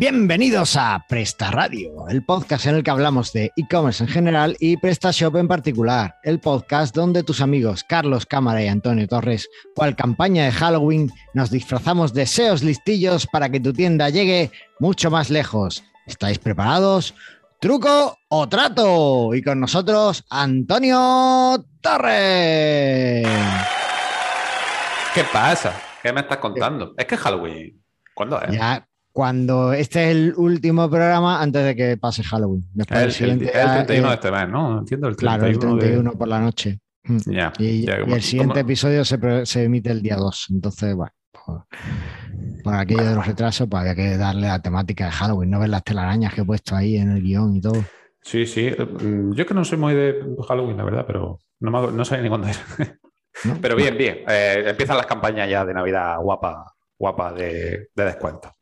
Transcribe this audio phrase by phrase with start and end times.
[0.00, 4.78] Bienvenidos a Presta Radio, el podcast en el que hablamos de e-commerce en general y
[4.78, 10.46] PrestaShop en particular, el podcast donde tus amigos Carlos Cámara y Antonio Torres, cual campaña
[10.46, 15.84] de Halloween, nos disfrazamos de SEOs listillos para que tu tienda llegue mucho más lejos.
[16.06, 17.14] ¿Estáis preparados?
[17.60, 19.34] ¿Truco o trato?
[19.34, 23.28] Y con nosotros, Antonio Torres.
[25.14, 25.78] ¿Qué pasa?
[26.02, 26.94] ¿Qué me estás contando?
[26.96, 27.84] Es que Halloween.
[28.14, 28.50] ¿Cuándo es?
[28.50, 32.64] Ya, cuando este es el último programa antes de que pase Halloween.
[32.72, 34.78] Después el, el, siguiente, el, 31 de este mes, ¿no?
[34.78, 35.18] Entiendo el 31.
[35.18, 36.16] Claro, el 31 de...
[36.16, 36.80] por la noche.
[37.04, 37.18] Mm.
[37.26, 40.46] Ya, y, el siguiente episodio se, se, emite el día 2.
[40.50, 41.66] Entonces, bueno, por,
[42.62, 43.10] por aquello bueno.
[43.10, 46.34] de los retrasos, pues había que darle la temática de Halloween, no ver las telarañas
[46.34, 47.84] que he puesto ahí en el guion y todo.
[48.22, 48.70] Sí, sí.
[49.34, 52.28] Yo que no soy muy de Halloween, la verdad, pero no, me, no sé ni
[52.28, 52.60] cuándo es.
[53.44, 53.56] ¿No?
[53.60, 54.18] Pero bien, bien.
[54.28, 58.54] Eh, empiezan las campañas ya de Navidad guapa, guapa de, de descuento.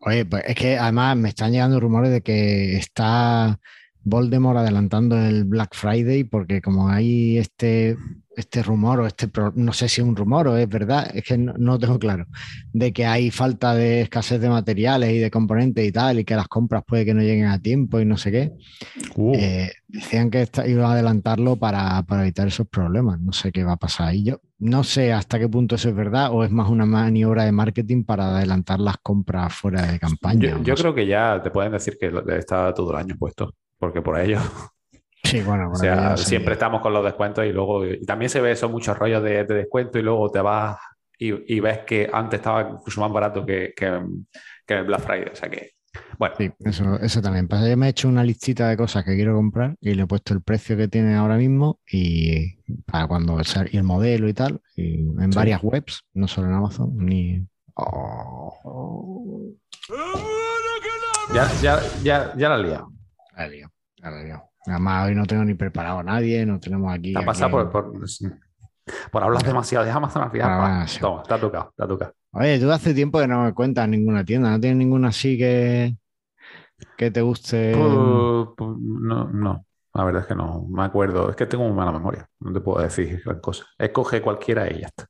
[0.00, 3.58] Oye, pues es que además me están llegando rumores de que está
[4.04, 7.96] Voldemort adelantando el Black Friday porque como hay este,
[8.38, 11.36] este rumor o este, no sé si es un rumor o es verdad, es que
[11.36, 12.26] no, no tengo claro,
[12.72, 16.36] de que hay falta de escasez de materiales y de componentes y tal y que
[16.36, 18.52] las compras puede que no lleguen a tiempo y no sé qué.
[19.16, 19.34] Uh.
[19.34, 23.20] Eh, decían que está, iban a adelantarlo para, para, evitar esos problemas.
[23.20, 24.14] No sé qué va a pasar.
[24.14, 27.44] Y yo no sé hasta qué punto eso es verdad o es más una maniobra
[27.44, 30.50] de marketing para adelantar las compras fuera de campaña.
[30.50, 34.02] Yo, yo creo que ya te pueden decir que está todo el año puesto porque
[34.02, 34.38] por ello.
[35.28, 37.84] Sí, bueno, o sea, siempre estamos con los descuentos y luego.
[37.84, 40.78] Y también se ve eso, muchos rollos de, de descuento y luego te vas
[41.18, 44.00] y, y, ves que antes estaba incluso más barato que, que,
[44.66, 45.32] que el Black Friday.
[45.32, 45.72] O sea que.
[46.18, 46.34] Bueno.
[46.38, 47.68] Sí, eso, eso también pasa.
[47.68, 50.32] Yo me he hecho una listita de cosas que quiero comprar y le he puesto
[50.32, 52.56] el precio que tiene ahora mismo y
[52.86, 53.38] para cuando
[53.70, 55.36] y el modelo y tal, y en sí.
[55.36, 57.46] varias webs, no solo en Amazon, ni.
[57.74, 59.52] Oh.
[61.34, 62.92] Ya, ya, ya, ya la he liado.
[63.36, 64.48] La he liado.
[64.68, 67.12] Además, hoy no tengo ni preparado a nadie, no tenemos aquí.
[67.12, 67.92] Te ha pasado por, por,
[69.10, 70.48] por, hablar demasiado de Amazon al final.
[70.50, 71.00] Ah, sí.
[71.00, 72.14] Toma, te ha tocado, te ha tocado.
[72.32, 75.96] Oye, tú hace tiempo que no me cuentas ninguna tienda, ¿no tienes ninguna así que,
[76.96, 77.72] que te guste?
[77.74, 79.64] Pues, pues, no, no,
[79.94, 81.30] la verdad es que no me acuerdo.
[81.30, 83.64] Es que tengo muy mala memoria, no te puedo decir gran cosa.
[83.78, 85.06] Escoge cualquiera y ya está.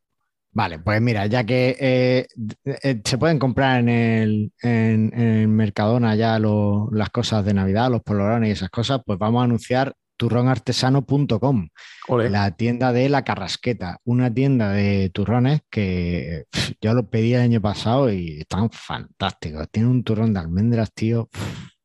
[0.51, 2.27] Vale, pues mira, ya que eh,
[2.65, 7.91] eh, se pueden comprar en el, en, en Mercadona ya lo, las cosas de Navidad,
[7.91, 11.69] los polorones y esas cosas, pues vamos a anunciar turronartesano.com,
[12.09, 17.41] la tienda de La Carrasqueta, una tienda de turrones que pff, yo lo pedí el
[17.41, 19.69] año pasado y están fantásticos.
[19.71, 21.29] Tiene un turrón de almendras, tío.
[21.33, 21.78] Pff,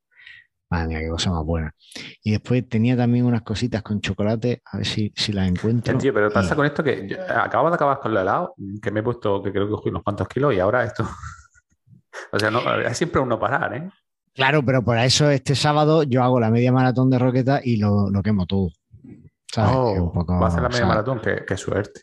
[0.74, 1.72] Madre mía, qué cosa más buena.
[2.24, 5.96] Y después tenía también unas cositas con chocolate, a ver si, si las encuentro.
[6.00, 6.58] Tío, pero pasa y...
[6.58, 9.52] con esto que yo, acabo de acabar con el helado, que me he puesto, que
[9.52, 11.08] creo que cogí unos cuantos kilos y ahora esto.
[12.32, 13.88] o sea, no, es siempre uno parar, ¿eh?
[14.34, 18.10] Claro, pero por eso este sábado yo hago la media maratón de Roqueta y lo,
[18.10, 18.70] lo quemo todo.
[19.54, 19.76] ¿sabes?
[19.76, 20.88] Oh, poco, va a hacer la media sea...
[20.88, 22.02] maratón, qué, qué, suerte.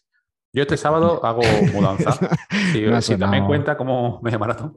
[0.52, 1.42] Yo este sábado hago
[1.72, 2.12] mudanza.
[2.72, 4.76] si, no, si también cuenta como media maratón.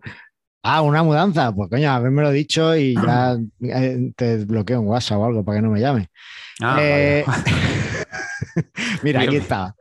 [0.63, 1.53] Ah, una mudanza.
[1.53, 5.57] Pues coño, haberme lo dicho y ya eh, te bloqueo en WhatsApp o algo para
[5.57, 6.09] que no me llame.
[6.61, 7.25] Ah, eh...
[9.03, 9.75] Mira, aquí está.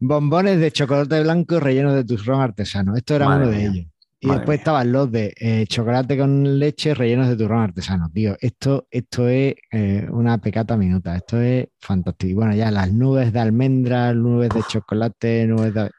[0.00, 2.96] Bombones de chocolate blanco rellenos de turrón artesano.
[2.96, 3.70] Esto era Madre uno de mía.
[3.70, 3.86] ellos.
[4.20, 4.60] Y Madre después mía.
[4.60, 8.10] estaban los de eh, chocolate con leche rellenos de turrón artesano.
[8.12, 11.16] Tío, esto, esto es eh, una pecata minuta.
[11.16, 12.30] Esto es fantástico.
[12.30, 15.90] Y bueno, ya las nubes de almendras, nubes de chocolate, nubes de.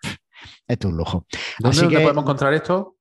[0.67, 1.25] Esto es un lujo.
[1.59, 1.99] ¿Dónde, Así que...
[1.99, 2.94] podemos encontrar esto?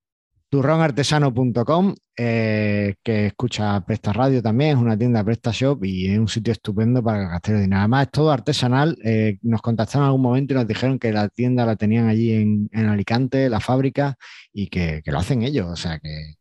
[0.55, 6.53] turronartesano.com, eh, que escucha Presta Radio también, es una tienda PrestaShop y es un sitio
[6.53, 7.79] estupendo para gastar dinero.
[7.79, 8.97] Además, es todo artesanal.
[9.03, 12.31] Eh, nos contactaron en algún momento y nos dijeron que la tienda la tenían allí
[12.31, 14.15] en, en Alicante, la fábrica,
[14.53, 15.67] y que, que, lo hacen ellos.
[15.67, 16.35] O sea, que,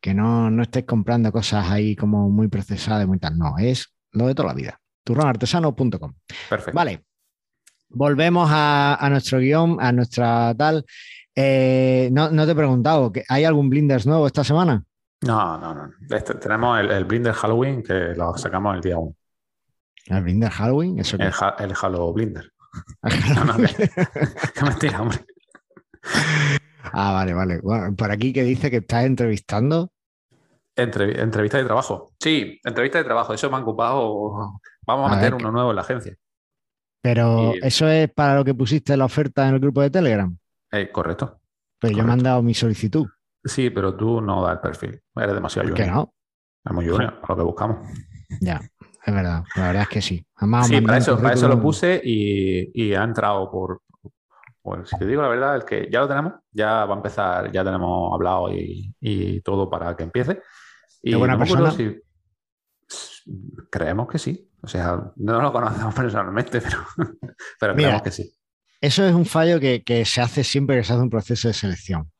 [0.00, 3.36] que no, no estés comprando cosas ahí como muy procesadas, muy tal.
[3.36, 4.80] No, es lo de toda la vida.
[5.02, 6.14] turronartesano.com.
[6.48, 6.72] Perfecto.
[6.72, 7.02] Vale.
[7.88, 10.84] Volvemos a, a nuestro guion, a nuestra tal.
[11.38, 14.82] Eh, no, no, te he preguntado, ¿hay algún Blinders nuevo esta semana?
[15.20, 15.90] No, no, no.
[16.10, 19.14] Este, tenemos el, el, Blinder Halloween que lo sacamos el día 1.
[20.06, 20.98] ¿El Blinder Halloween?
[20.98, 22.52] ¿Eso el, ha, el Halo Blinder.
[23.34, 23.66] no, no, que,
[24.54, 25.18] que mentira, hombre.
[26.92, 27.60] Ah, vale, vale.
[27.60, 29.90] Bueno, por aquí que dice que estás entrevistando.
[30.74, 32.12] Entre, entrevista de trabajo.
[32.20, 33.34] Sí, entrevista de trabajo.
[33.34, 34.60] Eso me han ocupado.
[34.86, 36.14] Vamos a, a meter ver, uno nuevo en la agencia.
[37.02, 37.66] Pero y...
[37.66, 40.36] eso es para lo que pusiste la oferta en el grupo de Telegram.
[40.80, 41.40] Eh, correcto.
[41.78, 41.98] Pero correcto.
[41.98, 43.06] yo me han dado mi solicitud.
[43.44, 45.00] Sí, pero tú no das el perfil.
[45.14, 45.86] Eres demasiado junior.
[45.86, 46.14] ¿Qué no?
[46.64, 47.88] Es muy junior, a lo que buscamos.
[48.40, 48.60] Ya,
[49.04, 49.44] es verdad.
[49.54, 50.26] La verdad es que sí.
[50.36, 53.82] Además, sí, para eso, para eso lo puse y, y, ha entrado por.
[54.62, 57.52] Pues si te digo la verdad, es que ya lo tenemos, ya va a empezar,
[57.52, 60.42] ya tenemos hablado y, y todo para que empiece.
[61.02, 61.70] Y ¿Es buena no persona?
[61.70, 62.00] si-
[63.70, 64.50] Creemos que sí.
[64.62, 66.78] O sea, no lo conocemos personalmente, pero,
[67.60, 67.88] pero Mira.
[67.88, 68.35] creemos que sí.
[68.86, 71.54] Eso es un fallo que, que se hace siempre que se hace un proceso de
[71.54, 72.12] selección.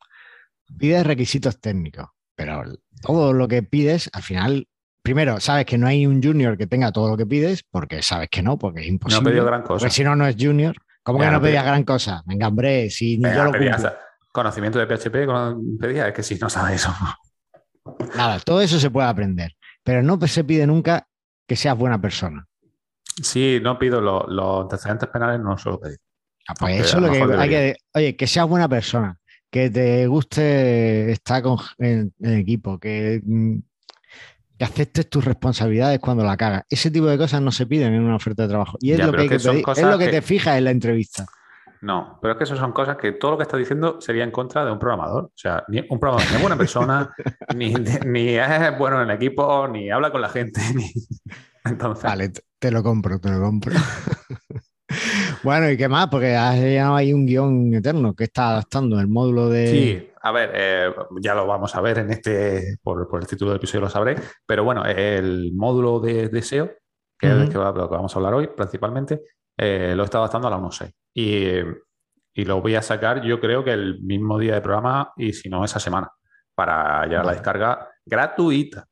[0.77, 2.61] Pides requisitos técnicos, pero
[3.01, 4.67] todo lo que pides, al final,
[5.01, 8.27] primero, sabes que no hay un junior que tenga todo lo que pides, porque sabes
[8.29, 9.29] que no, porque es No imposible.
[9.29, 9.79] pedido gran cosa.
[9.85, 10.75] porque si no, no es junior.
[11.03, 12.21] ¿Cómo que no no pedí- pedías gran cosa?
[12.25, 13.87] Venga, hombre, si ni Venga, yo lo pedía cumplo.
[13.87, 14.01] hasta
[14.33, 16.93] conocimiento de PHP, con- pedía, es que si no sabes eso.
[18.17, 21.07] Nada, todo eso se puede aprender, pero no se pide nunca
[21.47, 22.45] que seas buena persona.
[23.23, 25.97] Sí, no pido lo- los antecedentes penales, no suelo pedir.
[26.47, 27.75] Ah, pues Aunque eso es lo que hay que.
[27.93, 29.17] Oye, que seas buena persona,
[29.49, 33.57] que te guste estar con, en, en equipo, que, mm,
[34.57, 36.63] que aceptes tus responsabilidades cuando la cagas.
[36.69, 38.77] Ese tipo de cosas no se piden en una oferta de trabajo.
[38.79, 39.65] Y es Ya, lo que hay es que pedir.
[39.69, 41.25] Es lo que, que- te fijas en la entrevista.
[41.81, 44.31] No, pero es que eso son cosas que todo lo que estás diciendo sería en
[44.31, 45.25] contra de un programador.
[45.25, 47.13] O sea, ni, un programador ni es buena persona,
[47.55, 47.73] ni,
[48.05, 50.59] ni es bueno en equipo, ni habla con la gente.
[50.75, 50.91] Ni...
[51.65, 53.73] Entonces, Vale, te lo compro, te lo compro.
[55.43, 56.07] bueno, ¿y qué más?
[56.07, 59.67] Porque has llenado ahí un guion eterno que está adaptando el módulo de.
[59.67, 63.51] Sí, a ver, eh, ya lo vamos a ver en este, por, por el título
[63.51, 66.71] del episodio lo sabréis, pero bueno, el módulo de, de SEO,
[67.17, 69.21] que es del que, vamos a hablar hoy principalmente,
[69.57, 73.63] eh, lo estado adaptando a la 1.6 y, y lo voy a sacar yo creo
[73.63, 76.11] que el mismo día de programa y si no esa semana,
[76.53, 77.37] para llegar a la Vale.
[77.37, 78.87] descarga gratuita.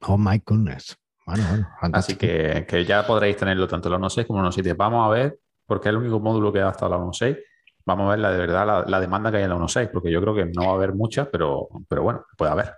[0.00, 0.96] Oh my goodness.
[1.26, 4.50] Bueno, bueno, Así que, que ya podréis tenerlo tanto en la 1.6 como en la
[4.52, 4.76] 1.7.
[4.76, 7.36] Vamos a ver, porque es el único módulo que ha adaptado a la 1.6.
[7.84, 10.10] Vamos a ver la de verdad la, la demanda que hay en la 1.6, porque
[10.10, 12.72] yo creo que no va a haber mucha, pero, pero bueno, puede haber.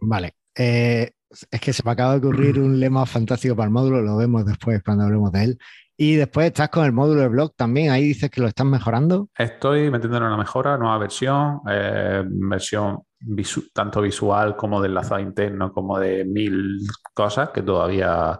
[0.00, 0.34] Vale.
[0.54, 1.10] eh,
[1.50, 4.44] es que se me acaba de ocurrir un lema fantástico para el módulo, lo vemos
[4.46, 5.58] después cuando hablemos de él.
[6.00, 9.30] Y después estás con el módulo de blog también, ahí dices que lo estás mejorando.
[9.36, 15.20] Estoy metiendo en una mejora, nueva versión, eh, versión visu- tanto visual como de enlazado
[15.20, 16.78] interno, como de mil
[17.14, 18.38] cosas, que todavía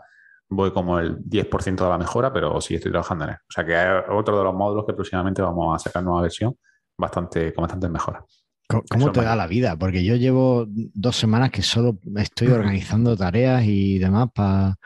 [0.51, 3.37] voy como el 10% de la mejora, pero sí estoy trabajando en él.
[3.37, 6.55] O sea que es otro de los módulos que próximamente vamos a sacar nueva versión,
[6.97, 8.25] bastante, con bastantes mejoras.
[8.67, 9.77] ¿Cómo Eso te me- da la vida?
[9.77, 14.77] Porque yo llevo dos semanas que solo estoy organizando tareas y demás para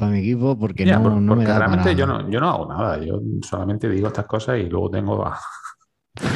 [0.00, 2.40] mi equipo porque Ya, no, por- no me porque da realmente para- yo, no, yo
[2.40, 5.38] no hago nada, yo solamente digo estas cosas y luego tengo a,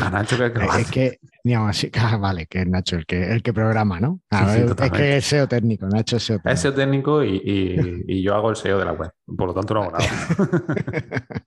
[0.02, 2.66] a Nacho que es el que lo Es que, ni así, ah, vale, que es
[2.66, 4.20] Nacho el que, el que programa, ¿no?
[4.30, 6.54] Sí, sí, es que es SEO técnico, Nacho es SEO técnico.
[6.54, 9.54] Es SEO técnico y, y- y yo hago el SEO de la web, por lo
[9.54, 10.04] tanto no hago nada.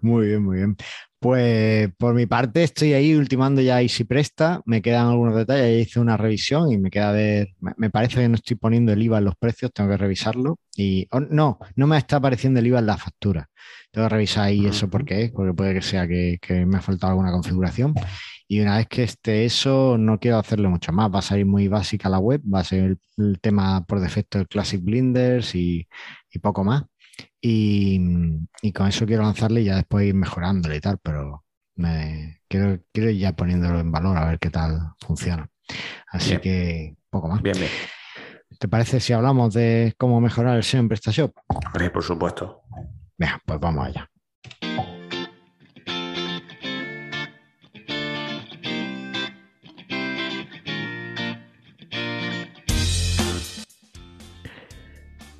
[0.00, 0.76] Muy bien, muy bien.
[1.24, 5.80] Pues por mi parte estoy ahí ultimando ya Easy Presta, me quedan algunos detalles, ya
[5.82, 7.48] hice una revisión y me queda ver,
[7.78, 11.08] me- parece que no estoy poniendo el IVA en los precios, tengo que revisarlo y
[11.12, 13.48] oh, no, no me está apareciendo el IVA en la factura.
[13.90, 16.76] Tengo que revisar ahí eso por qué es, porque puede que sea que, que me
[16.76, 17.94] ha faltado alguna configuración.
[18.46, 21.10] Y una vez que esté eso, no quiero hacerle mucho más.
[21.10, 24.38] Va a salir muy básica la web, va a ser el, el tema por defecto
[24.38, 25.86] el Classic Blinders y,
[26.30, 26.82] y poco más.
[27.46, 28.00] Y,
[28.62, 31.44] y con eso quiero lanzarle y ya después ir mejorándole y tal, pero
[31.74, 35.46] me, quiero, quiero ir ya poniéndolo en valor a ver qué tal funciona.
[36.10, 36.40] Así Bien.
[36.40, 37.42] que poco más.
[37.42, 37.70] Bien, bien.
[38.58, 41.36] ¿Te parece si hablamos de cómo mejorar el SEO en PrestaShop?
[41.48, 42.62] Hombre, por supuesto.
[43.18, 44.08] Venga, pues vamos allá.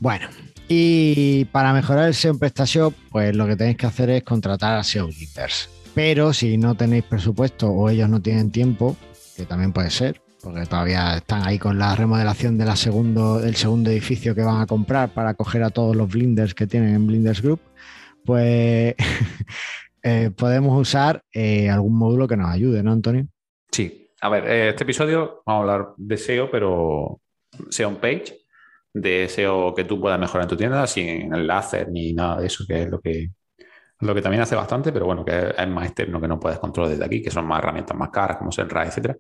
[0.01, 0.29] Bueno,
[0.69, 4.79] y para mejorar el SEO en PrestaShop, pues lo que tenéis que hacer es contratar
[4.79, 5.69] a SEO Keepers.
[5.95, 8.97] Pero si no tenéis presupuesto o ellos no tienen tiempo,
[9.37, 13.41] que también puede ser, porque todavía están ahí con la remodelación del segundo
[13.91, 17.41] edificio que van a comprar para coger a todos los blinders que tienen en Blinders
[17.41, 17.61] Group,
[18.25, 18.95] pues
[20.03, 23.27] eh, podemos usar eh, algún módulo que nos ayude, ¿no, Antonio?
[23.71, 24.11] Sí.
[24.21, 27.21] A ver, eh, este episodio vamos a hablar de SEO, pero
[27.69, 28.44] SEO on page,
[28.95, 32.65] de SEO que tú puedas mejorar en tu tienda sin enlaces ni nada de eso,
[32.67, 33.31] que es lo que,
[34.01, 36.93] lo que también hace bastante, pero bueno, que es más externo que no puedes controlar
[36.93, 39.17] desde aquí, que son más herramientas más caras como Senra, etcétera.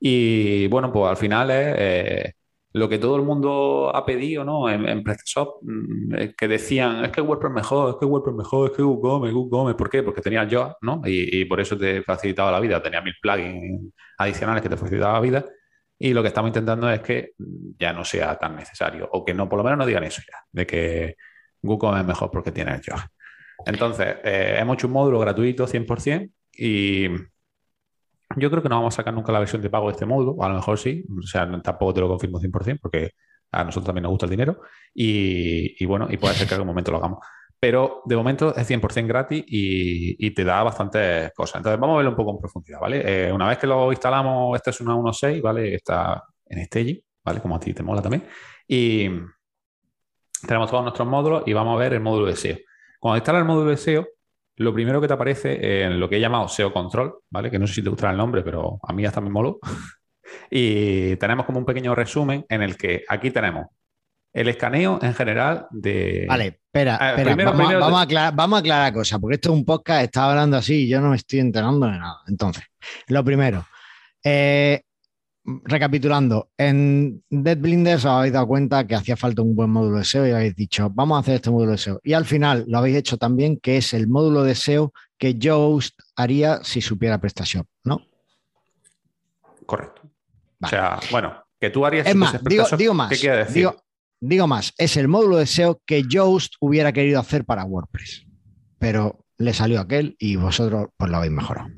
[0.00, 2.32] Y bueno, pues al final es eh,
[2.72, 4.70] lo que todo el mundo ha pedido, ¿no?
[4.70, 8.76] En, en PrestaShop, mm, que decían, es que WordPress mejor, es que WordPress mejor, es
[8.76, 10.02] que WooCommerce, WooCommerce, ¿por qué?
[10.02, 11.02] Porque tenía yo, ¿no?
[11.04, 15.14] Y, y por eso te facilitaba la vida, tenía mil plugins adicionales que te facilitaban
[15.14, 15.44] la vida.
[15.98, 17.32] Y lo que estamos intentando es que
[17.78, 20.38] ya no sea tan necesario, o que no, por lo menos no digan eso ya,
[20.52, 21.16] de que
[21.62, 23.10] WooCommerce es mejor porque tiene el Yoga.
[23.66, 27.08] Entonces, eh, hemos hecho un módulo gratuito 100% y
[28.36, 30.42] yo creo que no vamos a sacar nunca la versión de pago de este módulo,
[30.42, 33.12] a lo mejor sí, o sea, tampoco te lo confirmo 100% porque
[33.50, 34.60] a nosotros también nos gusta el dinero
[34.94, 37.20] y, bueno, y puede ser que algún momento lo hagamos.
[37.60, 41.56] Pero de momento es 100% gratis y, te da bastantes cosas.
[41.56, 43.02] Entonces vamos a verlo un poco en profundidad, ¿vale?
[43.28, 45.74] Eh, una vez que lo instalamos, esta es una 1.6, ¿vale?
[45.74, 47.40] Esta en Staging, ¿vale?
[47.40, 48.24] Como a ti te mola también.
[48.66, 49.08] Y
[50.46, 52.58] tenemos todos nuestros módulos y vamos a ver el módulo de SEO.
[53.00, 54.06] Cuando instalas el módulo de SEO,
[54.56, 57.50] lo primero que te aparece en lo que he llamado SEO Control, ¿vale?
[57.50, 59.58] Que no sé si te gusta el nombre, pero a mí hasta me moló.
[60.50, 63.66] y tenemos como un pequeño resumen en el que aquí tenemos
[64.32, 66.26] el escaneo en general de...
[66.28, 67.34] Vale, espera, ah, espera.
[67.34, 70.84] vamos, a aclarar, vamos, a aclarar, cosas, porque esto es un podcast, estaba hablando así
[70.84, 72.20] y yo no me estoy enterando de nada.
[72.28, 72.64] Entonces,
[73.08, 73.66] lo primero,
[74.22, 74.82] eh,
[75.64, 80.04] recapitulando, en Dead Blinders os habéis dado cuenta que hacía falta un buen módulo de
[80.04, 82.00] SEO y habéis dicho, vamos a hacer este módulo de SEO.
[82.04, 85.98] Y al final lo habéis hecho también, que es el módulo de SEO que Yoast
[86.16, 88.02] haría si supiera PrestaShop, ¿no?
[89.66, 90.02] Correcto.
[90.62, 92.42] O sea, bueno, que tú harías es más,
[92.76, 93.54] digo, más, ¿qué quiere decir?
[93.54, 93.76] Digo,
[94.46, 98.26] más, es el módulo de SEO que Yoast hubiera querido hacer para WordPress.
[98.78, 101.68] Pero le salió aquel y vosotros pues lo habéis mejorado.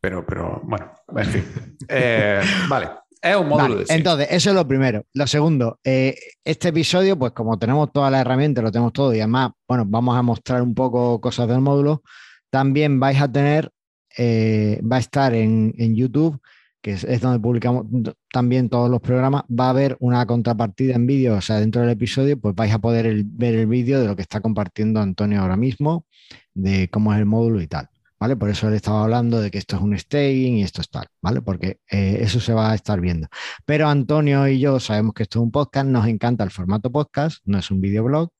[0.00, 1.44] Pero, pero, bueno, en fin.
[1.88, 2.88] Eh, vale.
[3.22, 5.04] Es un módulo de Entonces, eso es lo primero.
[5.12, 9.18] Lo segundo, eh, este episodio, pues como tenemos todas las herramientas, lo tenemos todo y
[9.18, 12.02] además, bueno, vamos a mostrar un poco cosas del módulo.
[12.48, 13.70] También vais a tener,
[14.16, 16.40] eh, va a estar en, YouTube,
[16.82, 17.86] que es, donde publicamos
[18.32, 21.90] también todos los programas, va a haber una contrapartida en vídeo, o sea, dentro del
[21.90, 25.56] episodio, pues vais a poder ver el vídeo de lo que está compartiendo Antonio ahora
[25.56, 26.06] mismo,
[26.54, 27.88] de cómo es el módulo y tal.
[28.20, 28.36] ¿vale?
[28.36, 31.06] Por eso le estaba hablando de que esto es un staging y esto es tal,
[31.22, 31.40] ¿vale?
[31.40, 33.28] Porque eh, eso se va a estar viendo.
[33.64, 37.40] Pero Antonio y yo sabemos que esto es un podcast, nos encanta el formato podcast,
[37.46, 38.30] no es un videoblog,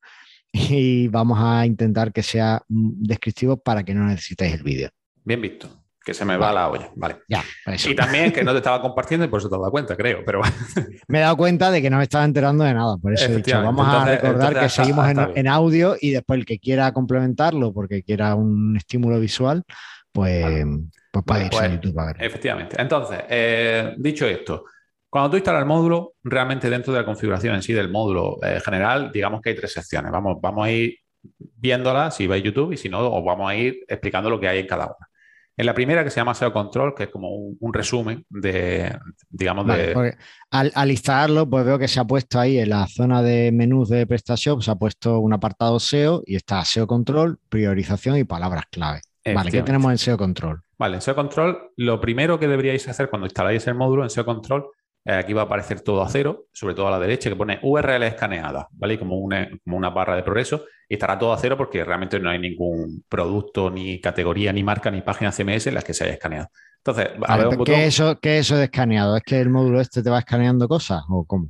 [0.53, 4.89] y vamos a intentar que sea mm, descriptivo para que no necesitéis el vídeo.
[5.23, 5.80] Bien visto.
[6.03, 7.17] Que se me va la olla, vale.
[7.27, 7.43] Ya,
[7.87, 10.23] Y también que no te estaba compartiendo y por eso te has dado cuenta, creo.
[10.25, 10.41] Pero...
[11.07, 12.97] me he dado cuenta de que no me estaba enterando de nada.
[12.97, 16.57] Por eso he dicho, vamos a recordar que seguimos en, audio y después el que
[16.57, 19.63] quiera complementarlo porque quiera un estímulo visual,
[20.11, 20.65] pues,
[21.11, 22.15] pues puede irse a pues, YouTube a ver.
[22.19, 22.75] Efectivamente.
[22.79, 24.65] Entonces, eh, dicho esto,
[25.11, 28.61] cuando tú instalas el módulo, realmente dentro de la configuración en sí del módulo eh,
[28.63, 30.09] general, digamos que hay tres secciones.
[30.09, 33.83] Vamos, vamos a ir viéndolas si vais YouTube y si no, os vamos a ir
[33.87, 35.10] explicando lo que hay en cada una.
[35.57, 38.97] En la primera, que se llama SEO Control, que es como un, resumen de,
[39.29, 40.15] digamos, de...
[40.49, 44.07] Al, instalarlo, pues veo que se ha puesto ahí en la zona de menús de
[44.07, 49.01] PrestaShop, se ha puesto un apartado SEO y está SEO Control, priorización y palabras clave.
[49.23, 50.61] Vale, ¿qué tenemos en SEO Control?
[50.79, 54.25] Vale, en SEO Control, lo primero que deberíais hacer cuando instaláis el módulo en SEO
[54.25, 54.71] Control
[55.05, 58.03] aquí va a aparecer todo a cero, sobre todo a la derecha, que pone URL
[58.03, 58.99] escaneada, ¿vale?
[58.99, 62.29] Como una, como una barra de progreso, y estará todo a cero porque realmente no
[62.29, 66.13] hay ningún producto, ni categoría, ni marca, ni página CMS en las que se haya
[66.13, 66.49] escaneado.
[66.77, 69.15] Entonces, a ver, ¿qué, es eso, ¿qué eso de escaneado?
[69.15, 71.49] ¿Es que el módulo este te va escaneando cosas o cómo?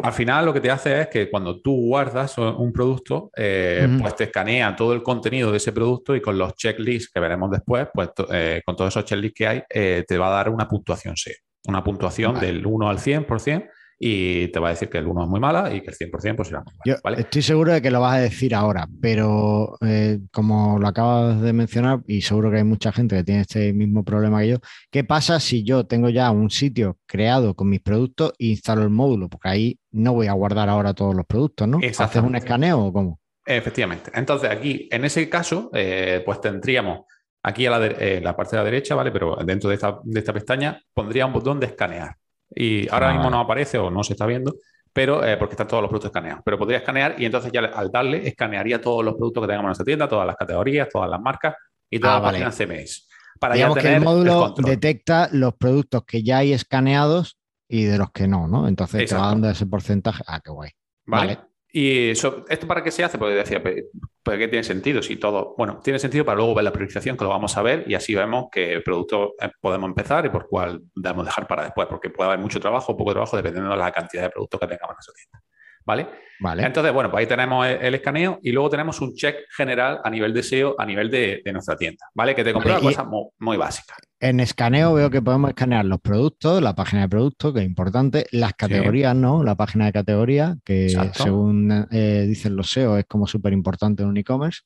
[0.00, 4.16] Al final lo que te hace es que cuando tú guardas un producto, eh, pues
[4.16, 7.86] te escanea todo el contenido de ese producto y con los checklists que veremos después,
[7.94, 11.36] pues eh, con todos esos checklists que hay, te va a dar una puntuación SEO
[11.66, 13.68] una puntuación del 1 al 100%
[13.98, 16.36] y te va a decir que el 1 es muy mala y que el 100%
[16.36, 20.18] pues será muy Yo Estoy seguro de que lo vas a decir ahora, pero eh,
[20.32, 24.04] como lo acabas de mencionar y seguro que hay mucha gente que tiene este mismo
[24.04, 24.56] problema que yo,
[24.90, 28.90] ¿qué pasa si yo tengo ya un sitio creado con mis productos e instalo el
[28.90, 29.28] módulo?
[29.28, 31.78] Porque ahí no voy a guardar ahora todos los productos, ¿no?
[31.78, 33.20] ¿Haces un escaneo o cómo?
[33.46, 34.10] Efectivamente.
[34.14, 37.02] Entonces aquí, en ese caso, eh, pues tendríamos
[37.46, 39.12] Aquí a la, eh, la, parte de la derecha, ¿vale?
[39.12, 42.16] Pero dentro de esta, de esta pestaña pondría un botón de escanear.
[42.54, 44.54] Y ahora mismo no aparece o no se está viendo,
[44.92, 46.42] pero eh, porque están todos los productos escaneados.
[46.44, 49.68] Pero podría escanear y entonces ya al darle escanearía todos los productos que tengamos en
[49.68, 51.54] nuestra tienda, todas las categorías, todas las marcas
[51.90, 53.08] y todas ah, las páginas CMS.
[53.38, 58.10] Para Digamos que el módulo detecta los productos que ya hay escaneados y de los
[58.10, 58.68] que no, ¿no?
[58.68, 60.22] Entonces te va dando ese porcentaje.
[60.26, 60.70] Ah, qué guay.
[61.06, 61.38] vale.
[61.76, 63.18] ¿Y esto para qué se hace?
[63.18, 65.02] Pues decía, pues ¿qué tiene sentido?
[65.02, 67.82] Si todo, bueno, tiene sentido para luego ver la priorización, que lo vamos a ver,
[67.88, 71.88] y así vemos qué producto eh, podemos empezar y por cuál debemos dejar para después,
[71.88, 74.68] porque puede haber mucho trabajo o poco trabajo dependiendo de la cantidad de productos que
[74.68, 75.53] tengamos en nuestra tienda.
[75.84, 76.08] ¿Vale?
[76.40, 76.64] Vale.
[76.64, 80.34] Entonces, bueno, pues ahí tenemos el, escaneo y luego tenemos un check general a nivel
[80.34, 82.34] de SEO, a nivel de, nuestra tienda, ¿vale?
[82.34, 83.06] Que te comprueba cosas
[83.38, 83.96] muy, básicas.
[84.18, 88.26] En escaneo veo que podemos escanear los productos, la página de productos, que es importante,
[88.32, 89.44] las categorías, ¿no?
[89.44, 94.08] La página de categoría, que según eh, dicen los SEO es como súper importante en
[94.08, 94.62] un e-commerce.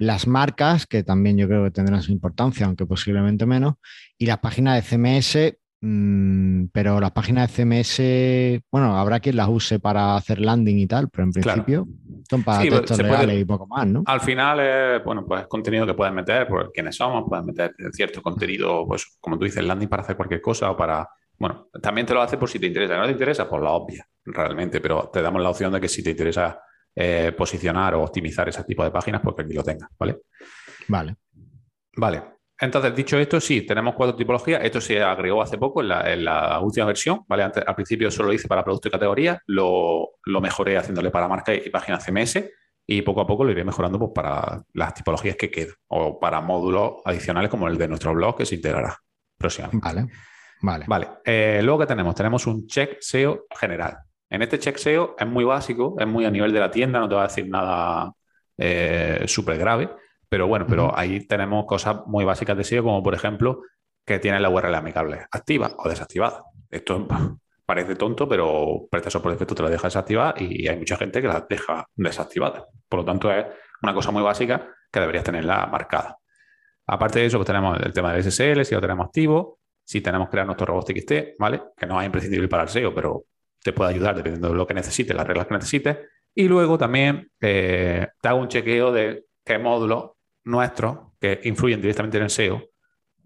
[0.00, 3.74] Las marcas, que también yo creo que tendrán su importancia, aunque posiblemente menos.
[4.18, 9.78] Y las páginas de CMS, pero las páginas de CMS, bueno, habrá quien las use
[9.78, 11.86] para hacer landing y tal, pero en principio
[12.28, 14.02] son para textos legales y poco más, ¿no?
[14.06, 18.22] Al final es, bueno, pues contenido que puedes meter por quiénes somos, puedes meter cierto
[18.22, 22.14] contenido, pues como tú dices, landing para hacer cualquier cosa o para, bueno, también te
[22.14, 22.96] lo hace por si te interesa.
[22.96, 26.02] No te interesa, por la obvia, realmente, pero te damos la opción de que si
[26.02, 26.58] te interesa
[26.94, 30.22] eh, posicionar o optimizar ese tipo de páginas, pues que aquí lo tengas, ¿vale?
[30.88, 31.16] Vale.
[31.96, 32.35] Vale.
[32.58, 34.64] Entonces, dicho esto, sí, tenemos cuatro tipologías.
[34.64, 37.42] Esto se agregó hace poco en la, última versión, ¿vale?
[37.42, 41.54] Antes, al principio solo lo hice para producto y categoría, lo, mejoré haciéndole para marca
[41.54, 42.44] y, página CMS
[42.86, 46.40] y poco a poco lo iré mejorando pues, para las tipologías que quedan o para
[46.40, 48.96] módulos adicionales como el de nuestro blog que se integrará
[49.36, 49.86] próximamente.
[49.86, 50.06] Vale,
[50.62, 50.84] vale.
[50.88, 53.98] Vale, eh, luego que tenemos, tenemos un check SEO general.
[54.30, 57.08] En este check SEO es muy básico, es muy a nivel de la tienda, no
[57.08, 58.12] te va a decir nada
[58.56, 59.90] eh, súper grave
[60.28, 63.62] pero bueno, pero ahí tenemos cosas muy básicas de SEO, como por ejemplo
[64.04, 66.44] que tiene la URL amigable activa o desactivada.
[66.70, 67.06] Esto
[67.66, 71.28] parece tonto, pero eso por defecto te la deja desactivada y hay mucha gente que
[71.28, 72.66] la deja desactivada.
[72.88, 73.46] Por lo tanto, es
[73.82, 76.16] una cosa muy básica que deberías tenerla marcada.
[76.86, 80.28] Aparte de eso, pues tenemos el tema del SSL, si lo tenemos activo, si tenemos
[80.28, 81.62] que crear nuestro robot TXT, ¿vale?
[81.76, 83.24] Que no es imprescindible para el SEO, pero
[83.62, 85.98] te puede ayudar dependiendo de lo que necesites, las reglas que necesites.
[86.32, 90.15] Y luego también eh, te hago un chequeo de qué módulo
[90.46, 92.62] nuestros que influyen directamente en el SEO,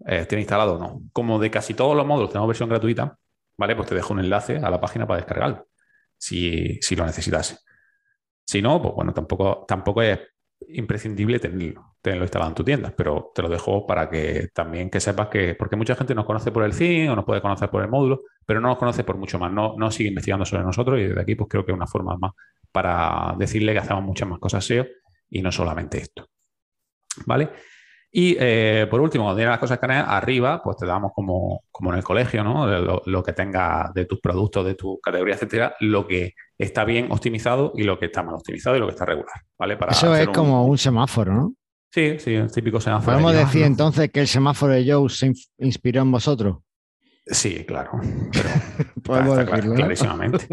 [0.05, 1.01] eh, tiene instalado o no.
[1.13, 3.17] Como de casi todos los módulos tenemos versión gratuita,
[3.57, 3.75] ¿vale?
[3.75, 5.67] Pues te dejo un enlace a la página para descargarlo,
[6.17, 7.63] si, lo necesitas.
[8.45, 10.19] Si no, pues bueno, tampoco, tampoco es
[10.69, 14.99] imprescindible tenerlo, tenerlo instalado en tu tienda, pero te lo dejo para que también que
[14.99, 17.83] sepas que, porque mucha gente nos conoce por el CIN o nos puede conocer por
[17.83, 20.99] el módulo, pero no nos conoce por mucho más, no, no sigue investigando sobre nosotros
[20.99, 22.31] y desde aquí pues creo que es una forma más
[22.71, 24.85] para decirle que hacemos muchas más cosas SEO
[25.29, 26.30] y no solamente esto.
[27.25, 27.49] ¿Vale?
[28.13, 31.91] Y eh, por último, cuando tienes las cosas escaneadas, arriba, pues te damos como, como
[31.91, 32.67] en el colegio, ¿no?
[33.05, 37.71] Lo, que tenga de tus productos, de tu categoría, etcétera, lo que está bien optimizado
[37.73, 39.77] y lo que está mal optimizado y lo que está regular, ¿vale?
[39.77, 41.53] Para Eso es como un semáforo, ¿no?
[41.89, 43.17] Sí, sí, un típico semáforo.
[43.17, 46.57] ¿Podemos decir entonces que el semáforo de Joe se inspiró en vosotros?
[47.25, 47.91] Sí, claro.
[49.03, 50.47] Podemos decirlo, clarísimamente.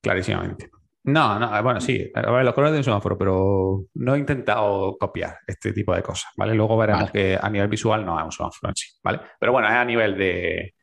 [0.00, 0.70] clarísimamente.
[1.04, 4.96] No, no, bueno, sí, a ver, los colores de un semáforo, pero no he intentado
[4.98, 6.54] copiar este tipo de cosas, ¿vale?
[6.54, 9.20] Luego veremos que a nivel visual no es un semáforo en sí, ¿vale?
[9.40, 10.74] Pero bueno, es a nivel de,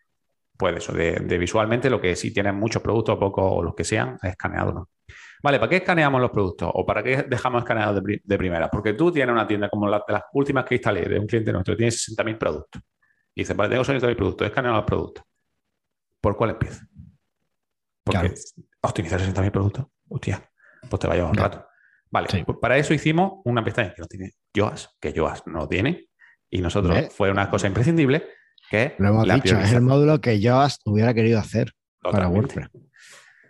[0.57, 4.17] pues eso, de, visualmente lo que sí tienen muchos productos, poco o los que sean,
[4.21, 4.89] escaneado, ¿no?
[5.41, 6.69] Vale, ¿para qué escaneamos los productos?
[6.73, 8.69] ¿O para qué dejamos escaneados de, primera?
[8.69, 11.53] Porque tú tienes una tienda como la, de las últimas que instalé de un cliente
[11.53, 12.81] nuestro, tiene 60.000 productos.
[13.33, 15.23] Y dices, vale, tengo 60.000 productos, he escaneado los productos.
[16.19, 16.81] ¿Por cuál empiezo?
[18.03, 18.33] Porque
[18.81, 20.49] optimizar 60.000 productos hostia,
[20.89, 21.65] pues te va a llevar un rato.
[22.11, 26.07] Vale, pues para eso hicimos una pestaña que no tiene Yoast, que Yoast no tiene,
[26.49, 28.27] y nosotros fue una cosa imprescindible
[28.69, 32.69] que lo hemos dicho, es el módulo que Yoast hubiera querido hacer para WordPress.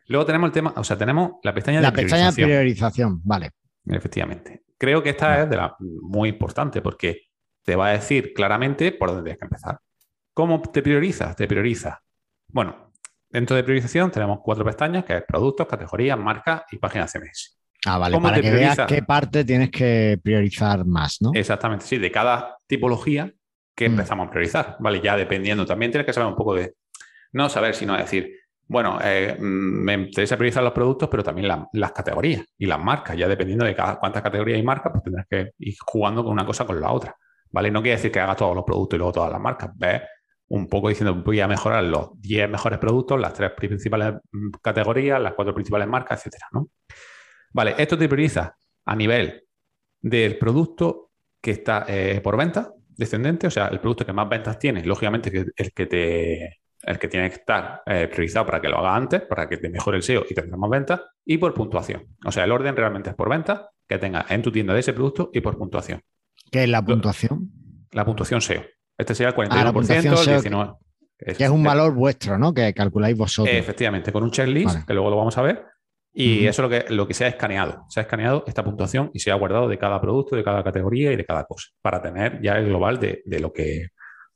[0.07, 2.19] Luego tenemos el tema, o sea, tenemos la pestaña de priorización.
[2.19, 3.51] La pestaña de priorización, vale.
[3.85, 4.63] Efectivamente.
[4.77, 7.27] Creo que esta es de la, muy importante porque
[7.63, 9.79] te va a decir claramente por dónde tienes que empezar.
[10.33, 11.35] ¿Cómo te priorizas?
[11.35, 12.01] Te prioriza.
[12.47, 12.88] Bueno,
[13.29, 17.59] Dentro de priorización tenemos cuatro pestañas, que es productos, categorías, marcas y páginas CMS.
[17.85, 21.31] Ah, vale, para que veas qué parte tienes que priorizar más, ¿no?
[21.33, 23.31] Exactamente, sí, de cada tipología
[23.75, 23.91] que mm.
[23.91, 24.99] empezamos a priorizar, ¿vale?
[25.01, 26.73] Ya dependiendo, también tienes que saber un poco de,
[27.31, 28.33] no saber, sino decir,
[28.67, 33.15] bueno, eh, mm, me interesa priorizar los productos, pero también las categorías y las marcas,
[33.15, 36.45] ya dependiendo de cada, cuántas categorías y marcas, pues tendrás que ir jugando con una
[36.45, 37.15] cosa con la otra,
[37.51, 37.71] ¿vale?
[37.71, 40.01] No quiere decir que hagas todos los productos y luego todas las marcas, ¿ves?
[40.49, 45.21] Un poco diciendo voy a mejorar los 10 mejores productos, las tres principales mm, categorías,
[45.21, 46.69] las cuatro principales marcas, etcétera, ¿no?
[47.51, 49.43] Vale, esto te prioriza a nivel
[50.01, 54.59] del producto que está eh, por venta, descendente, o sea, el producto que más ventas
[54.59, 58.69] tiene, lógicamente que el que te el que tiene que estar eh, priorizado para que
[58.69, 61.53] lo haga antes, para que te mejore el SEO y tengas más ventas, y por
[61.53, 62.07] puntuación.
[62.25, 64.93] O sea, el orden realmente es por venta que tengas en tu tienda de ese
[64.93, 66.01] producto y por puntuación.
[66.51, 67.51] ¿Qué es la puntuación?
[67.91, 68.63] La puntuación SEO.
[68.99, 70.77] Este sería el 41%, ah, el 19%.
[71.37, 72.53] que es un valor vuestro, ¿no?
[72.53, 73.55] Que calculáis vosotros.
[73.55, 75.65] Efectivamente, con un checklist, que luego lo vamos a ver.
[76.11, 77.85] Y eso es lo que, lo que se ha escaneado.
[77.87, 81.13] Se ha escaneado esta puntuación y se ha guardado de cada producto, de cada categoría
[81.13, 83.87] y de cada cosa, para tener ya el global de, lo que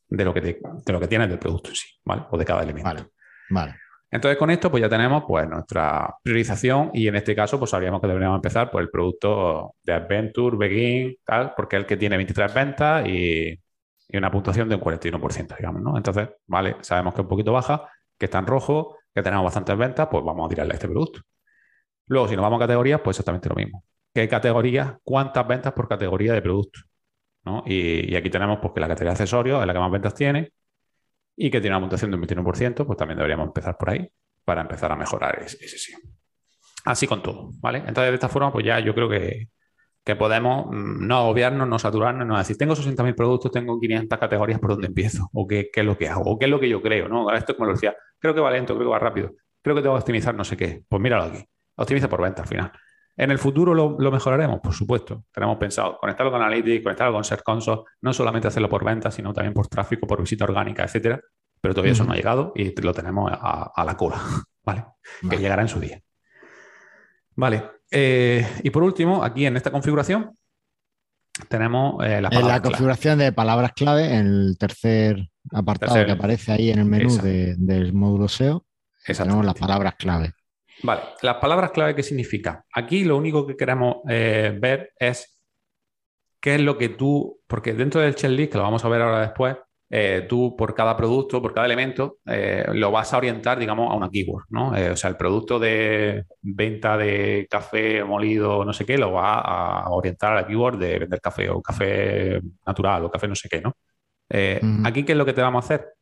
[0.07, 2.23] de lo que de lo que tienes del producto en sí, ¿vale?
[2.31, 2.87] O de cada elemento.
[2.87, 3.05] Vale.
[3.49, 3.75] Vale.
[4.09, 7.99] Entonces, con esto, pues ya tenemos pues, nuestra priorización y en este caso, pues sabríamos
[7.99, 12.17] que deberíamos empezar por el producto de Adventure, Begin, tal, porque es el que tiene
[12.17, 13.59] 23 ventas y
[14.07, 15.97] y una puntuación de un 41%, digamos, ¿no?
[15.97, 19.77] Entonces, vale, sabemos que es un poquito baja, que está en rojo, que tenemos bastantes
[19.77, 21.21] ventas, pues vamos a tirarle a este producto.
[22.07, 23.83] Luego, si nos vamos a categorías, pues exactamente lo mismo.
[24.13, 24.95] ¿Qué categorías?
[25.03, 26.79] ¿Cuántas ventas por categoría de producto?
[27.45, 27.63] ¿no?
[27.65, 30.51] Y, aquí tenemos pues, que la categoría de accesorios es la que más ventas tiene
[31.35, 34.07] y que tiene una puntuación de un 21%, pues también deberíamos empezar por ahí
[34.45, 35.93] para empezar a mejorar ese, ese sí.
[36.85, 37.79] Así con todo, ¿vale?
[37.79, 39.49] Entonces, de esta forma, pues ya yo creo que,
[40.03, 44.59] que podemos mm, no obviarnos, no saturarnos, no decir, tengo 60.000 productos, tengo 500 categorías,
[44.59, 45.29] ¿por dónde empiezo?
[45.33, 46.23] ¿O qué, qué, es lo que hago?
[46.25, 47.07] ¿O qué es lo que yo creo?
[47.07, 47.31] ¿no?
[47.31, 49.95] Esto como lo decía, creo que va lento, creo que va rápido, creo que tengo
[49.95, 50.83] que optimizar no sé qué.
[50.87, 51.43] Pues míralo aquí,
[51.75, 52.71] optimiza por venta al final.
[53.15, 54.59] ¿En el futuro lo, mejoraremos?
[54.59, 55.25] Por supuesto.
[55.31, 59.31] Tenemos pensado conectarlo con Analytics, conectarlo con Search Console, no solamente hacerlo por ventas, sino
[59.33, 61.21] también por tráfico, por visita orgánica, etcétera.
[61.61, 64.17] Pero todavía eso no ha llegado y lo tenemos a, la cola,
[64.65, 64.85] ¿vale?
[65.29, 66.01] Que llegará en su día.
[67.35, 67.63] Vale.
[67.95, 70.35] Eh, y por último, aquí en esta configuración
[71.47, 76.71] tenemos eh, En la configuración de palabras clave, en el tercer apartado que aparece ahí
[76.71, 78.65] en el menú del módulo SEO,
[79.05, 80.31] tenemos las palabras clave.
[80.81, 82.65] Vale, las palabras clave, ¿qué significa?
[82.73, 85.39] Aquí lo único que queremos eh, ver es
[86.39, 89.21] qué es lo que tú, porque dentro del checklist, que lo vamos a ver ahora
[89.21, 89.55] después,
[89.95, 93.95] eh, tú por cada producto, por cada elemento, eh, lo vas a orientar, digamos, a
[93.95, 94.69] una keyword, ¿no?
[94.69, 99.89] o sea, el producto de venta de café molido, no sé qué, lo va a
[99.91, 103.61] orientar a la keyword de vender café o café natural o café no sé qué,
[103.61, 103.77] ¿no?
[104.83, 105.93] Aquí, ¿qué es lo que te vamos a hacer?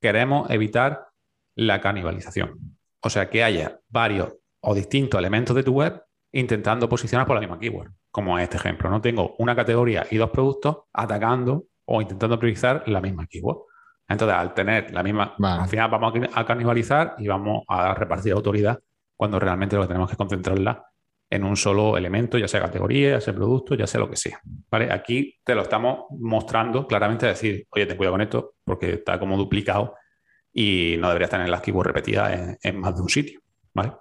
[0.00, 1.06] Queremos evitar
[1.54, 2.58] la canibalización.
[3.00, 7.40] O sea, que haya varios o distintos elementos de tu web intentando posicionar por la
[7.40, 8.90] misma keyword, como en este ejemplo.
[8.90, 13.58] No tengo una categoría y dos productos atacando o intentando priorizar la misma keyword.
[14.08, 18.78] Entonces, al tener la misma, al final vamos a canibalizar y vamos a repartir autoridad
[19.16, 20.84] cuando realmente lo que tenemos que concentrarla
[21.28, 24.40] en un solo elemento, ya sea categoría, ya sea producto, ya sea lo que sea.
[24.70, 24.92] ¿Vale?
[24.92, 29.36] Aquí te lo estamos mostrando claramente, decir, oye, ten cuidado con esto porque está como
[29.36, 29.94] duplicado
[30.52, 33.40] y no deberías tener las keywords repetidas en, más de un sitio,
[33.74, 33.92] ¿vale?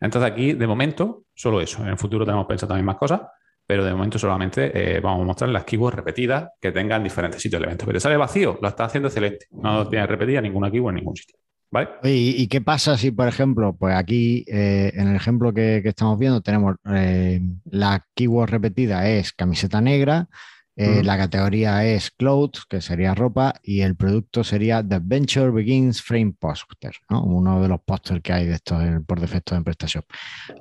[0.00, 1.82] Entonces aquí, de momento, solo eso.
[1.82, 3.22] En el futuro tenemos pensado también más cosas,
[3.66, 7.60] pero de momento solamente eh, vamos a mostrar las keywords repetidas que tengan diferentes sitios
[7.60, 7.86] de eventos.
[7.86, 9.46] Pero sale vacío, lo está haciendo excelente.
[9.50, 11.36] No tiene repetida ninguna keyword en ningún sitio.
[11.70, 11.88] ¿Vale?
[12.04, 16.40] ¿Y, qué pasa si, por ejemplo, pues aquí eh, en el ejemplo que, estamos viendo
[16.40, 20.28] tenemos eh, la keyword repetida es camiseta negra,
[20.76, 26.02] eh, la categoría es clothes, que sería ropa, y el producto sería The Adventure Begins
[26.02, 30.04] Frame Poster, uno de los pósters que hay de estos por defecto en PrestaShop.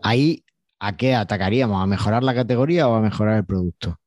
[0.04, 0.43] Ahí,
[0.84, 1.82] ¿a qué atacaríamos?
[1.82, 4.00] ¿A mejorar la categoría o a mejorar el producto?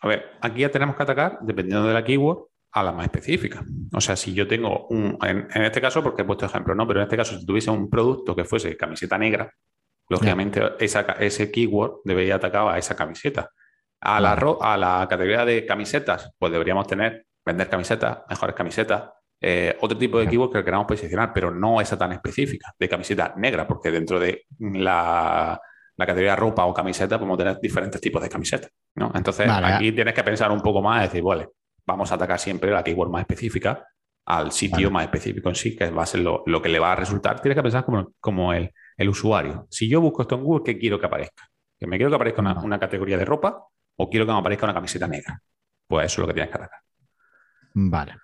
[0.00, 3.64] A ver, aquí ya tenemos que atacar, dependiendo de la keyword, a la más específica.
[3.92, 6.86] O sea, si yo tengo un, en, este caso, porque he puesto ejemplo, ¿no?
[6.86, 9.52] Pero en este caso, si tuviese un producto que fuese camiseta negra,
[10.08, 13.50] lógicamente ese keyword debería atacar a esa camiseta.
[14.00, 19.76] A la, a la categoría de camisetas, pues deberíamos tener vender camisetas, mejores camisetas, eh,
[19.80, 23.66] otro tipo de equipos que queramos posicionar, pero no esa tan específica, de camiseta negra,
[23.66, 25.58] porque dentro de la,
[26.04, 28.70] categoría ropa o camiseta podemos tener diferentes tipos de camisetas.
[28.96, 29.10] ¿no?
[29.14, 31.48] Entonces, aquí tienes que pensar un poco más decir, vale,
[31.86, 33.86] vamos a atacar siempre la keyword más específica
[34.26, 36.96] al sitio más específico en sí, que va a ser lo, que le va a
[36.96, 37.40] resultar.
[37.40, 38.72] Tienes que pensar como, como el,
[39.08, 39.68] usuario.
[39.70, 41.48] Si yo busco esto en Google, ¿qué quiero que aparezca?
[41.78, 43.64] Que me quiero que aparezca una categoría de ropa
[43.96, 45.40] o quiero que me aparezca una camiseta negra.
[45.86, 46.80] Pues eso es lo que tienes que atacar.
[47.74, 48.16] Vale.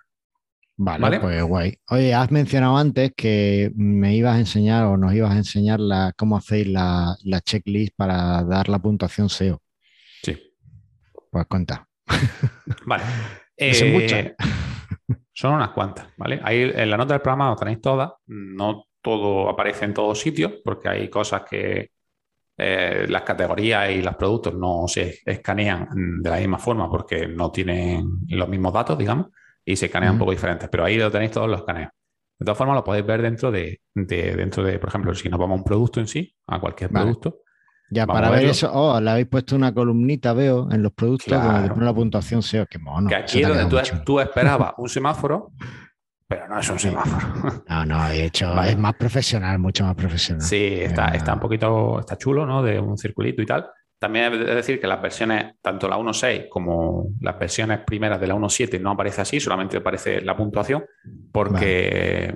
[0.75, 1.77] Vale, pues guay.
[1.89, 6.13] Oye, has mencionado antes que me ibas a enseñar o nos ibas a enseñar la,
[6.17, 9.61] cómo hacéis la, checklist para dar la puntuación SEO.
[10.23, 10.37] Sí.
[11.29, 11.87] Pues cuenta.
[12.85, 13.03] Vale.
[13.73, 14.19] son muchas.
[14.19, 14.35] Eh,
[15.33, 16.39] son unas cuantas, ¿vale?
[16.43, 18.11] Ahí en la nota del programa lo tenéis todas.
[18.27, 21.91] No todo aparece en todos sitios porque hay cosas que
[22.57, 27.51] eh, las categorías y los productos no se escanean de la misma forma porque no
[27.51, 29.27] tienen los mismos datos, digamos,
[29.65, 31.91] y se escanean un poco diferentes, pero ahí lo tenéis todos los escaneos.
[32.39, 35.55] De todas formas, lo podéis ver dentro de, dentro de, por ejemplo, si nos vamos
[35.55, 37.39] a un producto en sí, a cualquier producto.
[37.89, 41.75] Ya, para ver eso, oh, le habéis puesto una columnita, veo, en los productos claro.
[41.79, 43.07] la puntuación SEO, que mono.
[43.07, 45.51] Que aquí es donde tú, tú, esperabas un semáforo,
[46.27, 47.63] pero no es un semáforo.
[47.69, 50.41] No, no, de hecho es más profesional, mucho más profesional.
[50.41, 52.63] Sí, está, está un poquito, está chulo, ¿no?
[52.63, 53.69] De un circulito y tal.
[54.03, 58.35] También es decir que las versiones, tanto la 1.6 como las versiones primeras de la
[58.35, 60.83] 1.7 no aparece así, solamente aparece la puntuación,
[61.31, 62.35] porque,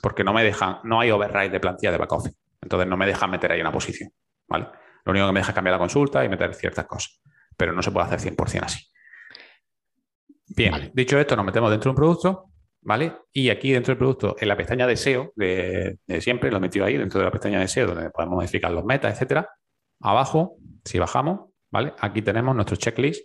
[0.00, 2.36] porque no me dejan, no hay override de plantilla de backoffice.
[2.62, 4.12] Entonces no me dejan meter ahí una posición.
[4.46, 4.68] ¿vale?
[5.04, 7.20] Lo único que me deja es cambiar la consulta y meter ciertas cosas.
[7.56, 8.86] Pero no se puede hacer 100% así.
[10.46, 12.44] Bien, dicho esto, nos metemos dentro de un producto
[12.82, 13.12] ¿vale?
[13.32, 16.84] Y aquí dentro del producto, en la pestaña de SEO de, siempre, lo he metido
[16.84, 19.50] ahí dentro de la pestaña de SEO, donde podemos modificar los metas, etcétera.
[20.00, 21.94] Abajo, si bajamos, ¿vale?
[22.00, 23.22] Aquí tenemos nuestro checklist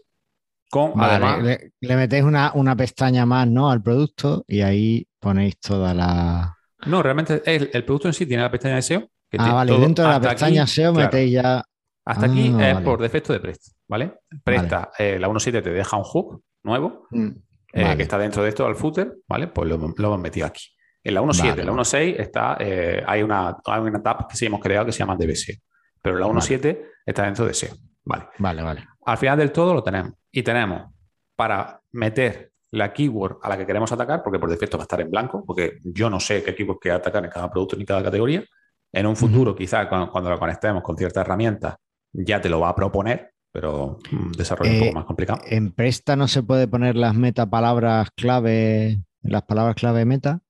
[0.70, 3.70] con le, metéis una, pestaña más, ¿no?
[3.70, 6.58] Al producto y ahí ponéis toda la.
[6.88, 9.08] No, realmente el, producto en sí tiene la pestaña de SEO.
[9.38, 11.64] ah, vale, dentro de la pestaña SEO metéis ya.
[12.06, 14.16] Hasta aquí ah, es por defecto de Presta, ¿vale?
[14.44, 17.08] Presta, eh, la 1.7 te deja un hook nuevo.
[17.12, 17.30] Mm.
[17.76, 19.48] Eh, que está dentro de esto al footer, ¿vale?
[19.48, 20.64] Pues lo, hemos metido aquí.
[21.04, 24.46] En la 1.7, en la 1.6 está, eh, hay, una, hay una tab que sí
[24.46, 25.56] hemos creado que se llama DBSEO,
[26.00, 28.26] pero la 1.7 está dentro de SEO, ¿vale?
[28.38, 28.88] Vale, vale.
[29.06, 30.14] Al final del todo lo tenemos.
[30.32, 30.92] Y tenemos
[31.36, 35.00] para meter la keyword a la que queremos atacar, porque por defecto va a estar
[35.02, 38.04] en blanco, porque yo no sé qué keyword quiero atacar en cada producto ni cada
[38.04, 38.44] categoría.
[38.92, 41.76] En un futuro, quizá cuando, cuando, lo conectemos con ciertas herramientas,
[42.12, 45.42] ya te lo va a proponer, pero un desarrollo un Eh, poco más complicado.
[45.46, 50.42] En Presta no se puede poner las metapalabras clave, las palabras clave meta.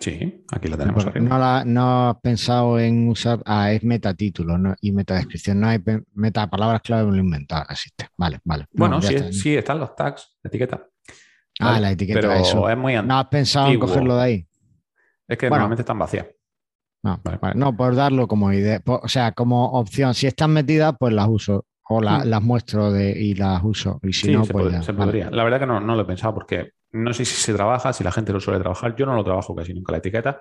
[0.00, 1.34] Sí, aquí la tenemos Porque arriba.
[1.34, 3.40] no, la- no has pensado en usar.
[3.44, 4.74] Ah, es metatítulo ¿no?
[4.80, 5.58] y metadescripción.
[5.60, 7.64] No hay pe- metapalabras clave, me lo he inventado.
[7.68, 8.06] Existe.
[8.16, 8.64] Vale, vale.
[8.72, 9.32] No, Bueno, sí, está.
[9.32, 10.86] sí, están los tags, la etiqueta.
[11.60, 11.80] Ah, ¿vale?
[11.80, 12.68] la etiqueta, Pero eso.
[12.70, 13.14] es muy antiguo.
[13.14, 14.46] No has pensado en cogerlo de ahí.
[15.26, 15.62] Es que Bueno.
[15.62, 16.26] normalmente están vacías.
[17.02, 17.38] No, Vale.
[17.40, 17.54] vale.
[17.58, 18.80] no, por darlo como idea.
[18.80, 20.14] por- o sea, como opción.
[20.14, 21.64] Si están metidas, pues las uso.
[21.88, 22.28] O la- Mm.
[22.28, 23.98] las muestro de, y las uso.
[24.02, 24.82] Y si sí, no, se, pues pod- ya.
[24.82, 25.04] se Vale.
[25.06, 25.30] podría.
[25.30, 28.02] La verdad que no, no lo he pensado porque no sé si se trabaja, si
[28.04, 28.94] la gente lo suele trabajar.
[28.96, 30.40] Yo no lo trabajo casi nunca la etiqueta.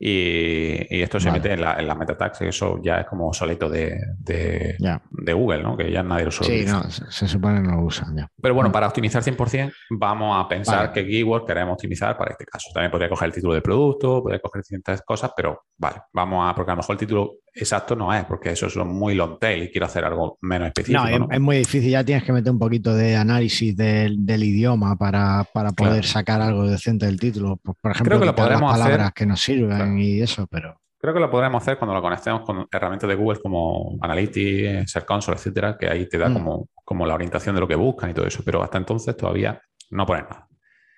[0.00, 1.40] Y, y esto se Vale.
[1.40, 4.76] mete en la, en la meta tags, que eso ya es como solito de, de-
[4.78, 5.02] Ya.
[5.10, 5.76] de Google, ¿no?
[5.76, 8.28] Que ya nadie lo suele Sí, no, se, se supone que no lo usan ya.
[8.40, 8.72] Pero bueno, Mm.
[8.72, 10.92] para optimizar 100%, vamos a pensar Vale.
[10.92, 12.68] qué keyword queremos optimizar para este caso.
[12.72, 16.54] También podría coger el título del producto, podría coger ciertas cosas, pero vale, vamos a,
[16.54, 19.64] porque a lo mejor el título exacto no es, porque eso es muy long tail
[19.64, 21.02] y quiero hacer algo menos específico.
[21.02, 21.28] No, es, ¿no?
[21.30, 21.90] es muy difícil.
[21.90, 26.06] Ya tienes que meter un poquito de análisis del, del idioma para, para poder Claro.
[26.08, 27.56] sacar algo decente del título.
[27.56, 28.82] Por ejemplo, Creo que lo quitar las hacer.
[28.82, 29.98] palabras que nos sirven Claro.
[29.98, 33.38] y eso, pero Creo que lo podremos hacer cuando lo conectemos con herramientas de Google
[33.40, 36.32] como Analytics, Search Console, etcétera, que ahí te da Mm.
[36.34, 39.60] como, como la orientación de lo que buscan y todo eso, pero hasta entonces todavía
[39.90, 40.48] no ponen nada.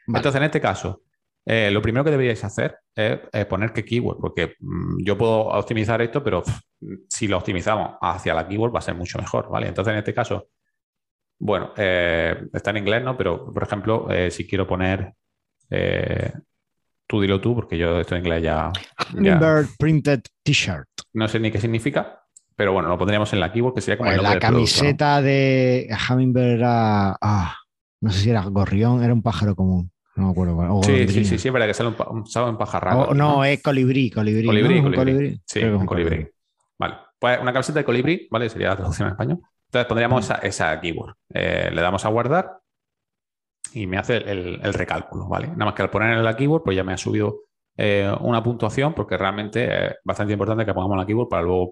[0.07, 0.19] Vale.
[0.19, 1.03] Entonces, en este caso,
[1.53, 6.01] eh, lo primero que deberíais hacer es, poner qué keyword, porque mm, yo puedo optimizar
[6.01, 6.61] esto, pero pff,
[7.09, 9.67] si lo optimizamos hacia la keyword va a ser mucho mejor, ¿vale?
[9.67, 10.47] Entonces, en este caso,
[11.41, 13.17] bueno, eh, está en inglés, ¿no?
[13.17, 15.13] Pero, por ejemplo, eh, si quiero poner,
[17.09, 18.71] tú dilo tú, porque yo esto en inglés ya,
[19.21, 20.87] ya Printed T-shirt.
[21.15, 22.23] no sé ni qué significa,
[22.55, 24.61] pero bueno, lo pondríamos en la keyword, que sería como Pues el la del producto,
[24.61, 24.67] ¿no?
[24.67, 27.17] camiseta de Hummingbird era.
[27.21, 27.57] ah,
[28.01, 29.91] no sé si era gorrión, era un pájaro común.
[30.21, 30.57] No me acuerdo.
[30.59, 33.01] o Sí, sí, sí, sí, es verdad que sale un, sale un pajarraco.
[33.01, 34.47] O- aquí, no, es colibrí, colibrí.
[34.47, 34.89] Colibrí, ¿no?
[34.89, 35.41] ¿Un colibrí.
[35.47, 36.29] Sí, un colibrí.
[36.79, 36.95] Vale.
[37.19, 38.49] Pues una camiseta de colibrí, ¿vale?
[38.49, 39.39] Sería la traducción en español.
[39.67, 41.15] Entonces pondríamos esa, esa keyword.
[41.33, 42.59] Eh, le damos a guardar
[43.73, 45.49] y me hace el, el recálculo, ¿vale?
[45.49, 47.41] Nada más que al poner en la keyword, pues ya me ha subido
[47.77, 51.71] eh, una puntuación porque realmente es bastante importante que pongamos la keyword para luego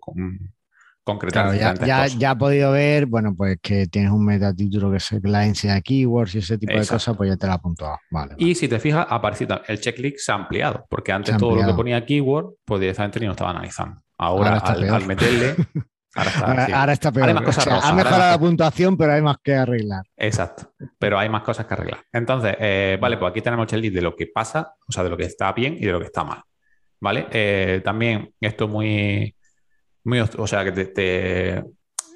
[1.08, 5.10] concretar Claro, ya, ya, he podido ver, bueno, pues que tienes un metatítulo que es
[5.22, 7.98] la de keywords y ese tipo de cosas, pues ya te la he apuntuado.
[8.10, 8.34] Vale.
[8.36, 11.66] Y si te fijas, aparece el checklist se ha ampliado, porque antes ha todo lo
[11.66, 14.02] que ponía keyword, pues directamente ni lo estaba analizando.
[14.18, 15.56] Ahora, al, meterle,
[16.14, 16.46] ahora está.
[16.46, 16.72] ahora, sí.
[16.72, 17.28] ahora está peor.
[17.28, 19.54] Ahora hay más cosas O sea, rosas, ha mejorado la puntuación, pero hay más que
[19.54, 20.02] arreglar.
[20.16, 20.72] Exacto.
[20.98, 22.00] Pero hay más cosas que arreglar.
[22.12, 25.10] Entonces, eh, vale, pues aquí tenemos el checklist de lo que pasa, o sea, de
[25.10, 26.42] lo que está bien y de lo que está mal.
[27.00, 27.28] ¿Vale?
[27.30, 29.36] Eh, también esto es muy,
[30.04, 31.64] muy, o sea, que te, te-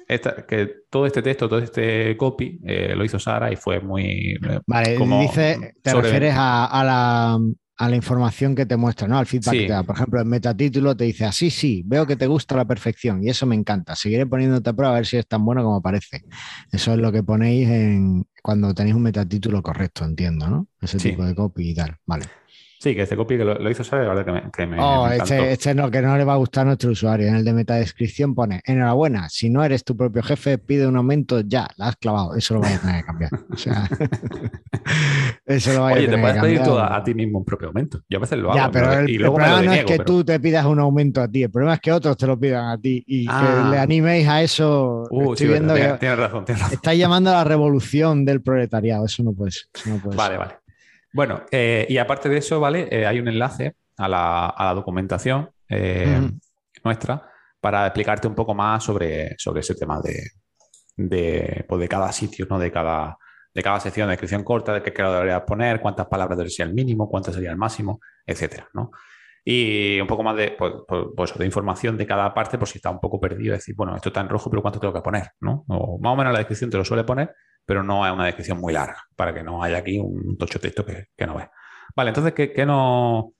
[0.07, 4.31] esta- que todo este texto, todo este copy, eh, lo hizo Sara y fue muy...
[4.33, 7.39] eh, Vale, como dice, te sobre- refieres a, a la,
[7.77, 9.17] a la información que te muestra, ¿no?
[9.17, 9.59] Al feedback Sí.
[9.61, 9.83] que te da.
[9.83, 13.29] Por ejemplo, el metatítulo te dice así, sí, veo que te gusta la perfección y
[13.29, 13.95] eso me encanta.
[13.95, 16.23] Seguiré poniéndote a prueba a ver si es tan bueno como parece.
[16.71, 20.67] Eso es lo que ponéis en, cuando tenéis un metatítulo correcto, entiendo, ¿no?
[20.81, 21.11] Ese Sí.
[21.11, 21.95] tipo de copy y tal.
[22.05, 22.25] Vale.
[22.83, 24.77] Sí, que este copy que lo, lo hizo Sara, la verdad que me, que me-
[24.81, 27.27] Oh, me este, este no, que no le va a gustar a nuestro usuario.
[27.29, 31.39] En el de metadescripción pone, enhorabuena, si no eres tu propio jefe, pide un aumento
[31.39, 32.35] ya, la has clavado.
[32.35, 33.31] Eso lo vais a tener que cambiar.
[33.51, 33.87] O sea,
[35.45, 37.45] eso lo Oye, a te tener puedes que pedir tú a, a ti mismo un
[37.45, 38.01] propio aumento.
[38.09, 39.71] Yo a veces lo hago Ya, pero pero- el, y el luego me lo problema
[39.71, 41.91] no es que pero- tú te pidas un aumento a ti, el problema es que
[41.93, 43.61] otros te lo pidan a ti y Ah.
[43.65, 45.05] que le animéis a eso.
[45.09, 46.73] Uh, Estoy sí, viendo verdad, que tienes, tienes razón, tienes razón.
[46.75, 49.05] estáis llamando a la revolución del proletariado.
[49.05, 49.67] Eso no puede ser.
[49.73, 50.39] eso no puede Vale, ser.
[50.39, 50.53] vale.
[51.13, 52.87] Bueno, eh, y aparte de eso, ¿vale?
[52.91, 56.29] Eh, hay un enlace a la, a la documentación eh,
[56.83, 57.29] nuestra
[57.61, 60.31] para explicarte un poco más sobre, sobre ese tema de,
[60.97, 62.57] de, pues, de cada sitio, ¿no?
[62.57, 63.17] De cada,
[63.53, 66.67] de cada sección de descripción corta, de qué lo deberías poner, cuántas palabras debería ser
[66.67, 68.91] el mínimo, cuántas sería el máximo, etcétera, ¿no?
[69.45, 72.79] Y un poco más de, pues, pues, pues, de información de cada parte, por si
[72.79, 75.31] está un poco perdido, decir, bueno, esto está en rojo, pero ¿cuánto tengo que poner?
[75.41, 75.65] ¿no?
[75.67, 78.59] O más o menos la descripción te lo suele poner, pero no es una descripción
[78.59, 81.47] muy larga, para que no haya aquí un tocho texto que, no ves.
[81.95, 83.33] Vale, entonces, ¿qué, qué no,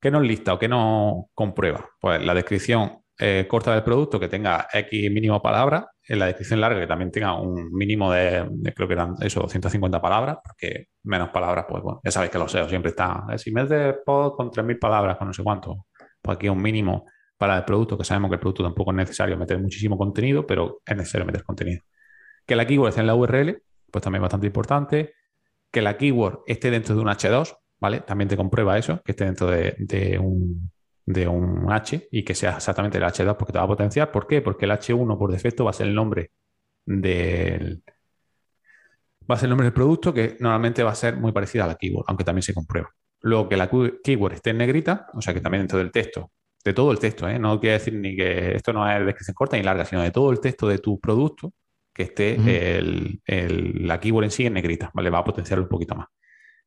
[0.00, 1.88] qué nos lista o qué nos comprueba?
[2.00, 6.60] Pues la descripción eh, corta del producto que tenga X mínimo palabras, en la descripción
[6.60, 10.86] larga que también tenga un mínimo de, de, creo que eran eso, 250 palabras, porque
[11.04, 13.94] menos palabras, pues bueno, ya sabéis que los SEO siempre está, eh, si me de
[14.04, 15.86] pod con 3.000 palabras, con no sé cuánto,
[16.22, 17.04] pues aquí un mínimo
[17.36, 20.80] para el producto, que sabemos que el producto tampoco es necesario meter muchísimo contenido, pero
[20.84, 21.82] es necesario meter contenido.
[22.50, 25.14] Que la keyword esté en la URL, pues también bastante importante.
[25.70, 28.00] Que la keyword esté dentro de un H2, ¿vale?
[28.00, 33.04] También te comprueba eso, que esté dentro de, un H y que sea exactamente el
[33.04, 34.10] H2 porque te va a potenciar.
[34.10, 34.42] ¿Por qué?
[34.42, 36.32] Porque el H1 por defecto va a ser el nombre
[36.84, 37.84] del
[39.30, 41.68] va a ser el nombre del producto que normalmente va a ser muy parecida a
[41.68, 42.90] la keyword, aunque también se comprueba.
[43.20, 46.32] Luego que la keyword esté en negrita, o sea que también dentro del texto
[46.64, 47.38] de todo el texto, ¿eh?
[47.38, 50.32] No quiere decir ni que esto no es descripción corta ni larga, sino de todo
[50.32, 51.54] el texto de tu producto
[51.92, 53.20] que esté el,
[53.86, 55.10] la keyword en sí en negrita, ¿vale?
[55.10, 56.08] Va a potenciarlo un poquito más.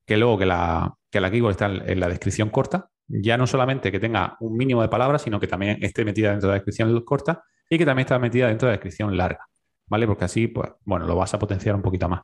[0.06, 3.92] Que luego que la, que la keyword está en la descripción corta, ya no solamente
[3.92, 7.04] que tenga un mínimo de palabras, sino que también esté metida dentro de la descripción
[7.04, 9.48] corta y que también está metida dentro de la descripción larga,
[9.88, 10.08] ¿vale?
[10.08, 12.22] Porque así, pues, bueno, lo vas a potenciar un poquito más.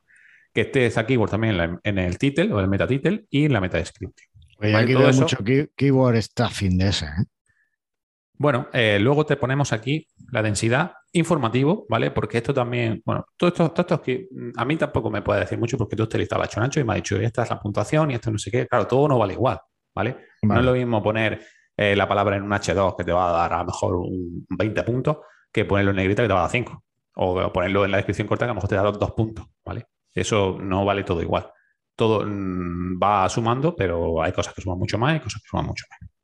[0.52, 3.60] Que esté esa keyword también en, el title o el meta title y en la
[3.60, 4.28] meta description.
[4.58, 5.38] Oye, aquí veo mucho
[5.76, 7.24] keyword stuffing de ese, ¿eh?
[8.40, 12.10] Bueno, eh, luego te ponemos aquí la densidad informativo, ¿vale?
[12.10, 15.40] Porque esto también, bueno, todo esto, todo esto que mm, a mí tampoco me puede
[15.40, 17.60] decir mucho porque tú te listado hecho ancho y me ha dicho, esta es la
[17.60, 18.66] puntuación y esto no sé qué.
[18.66, 19.60] Claro, todo no vale igual,
[19.94, 20.16] ¿vale?
[20.40, 21.38] No es lo mismo poner
[21.76, 24.46] eh, la palabra en un H2 que te va a dar a lo mejor un
[24.48, 25.18] 20 puntos
[25.52, 26.82] que ponerlo en negrita que te va a dar 5.
[27.16, 29.84] O ponerlo en la descripción corta que a lo mejor te da dos puntos, ¿vale?
[30.14, 31.46] Eso no vale todo igual.
[31.94, 35.66] Todo mm, va sumando, pero hay cosas que suman mucho más y cosas que suman
[35.66, 36.19] mucho menos.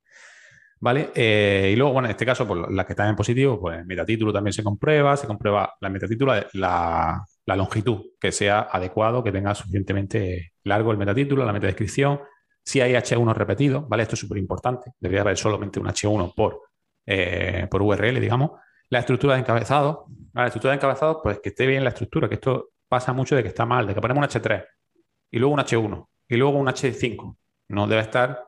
[0.79, 1.11] ¿Vale?
[1.15, 4.33] Eh, y luego, bueno, en este caso, pues las que están en positivo, pues metatítulo
[4.33, 9.55] también se comprueba, se comprueba la metatítulo, la, la longitud, que sea adecuado, que tenga
[9.55, 12.21] suficientemente largo el metatítulo, la metadescripción.
[12.63, 14.03] Si hay H1 repetido, ¿vale?
[14.03, 14.93] Esto es súper importante.
[15.01, 16.61] Debería haber solamente un H1 por,
[17.07, 18.51] eh, por URL, digamos.
[18.91, 20.07] La estructura de encabezado.
[20.35, 23.43] La estructura de encabezado, pues que esté bien la estructura, que esto pasa mucho de
[23.43, 24.65] que está mal, de que ponemos un H3
[25.31, 27.37] y luego un H1 y luego un H5.
[27.69, 28.47] No debe estar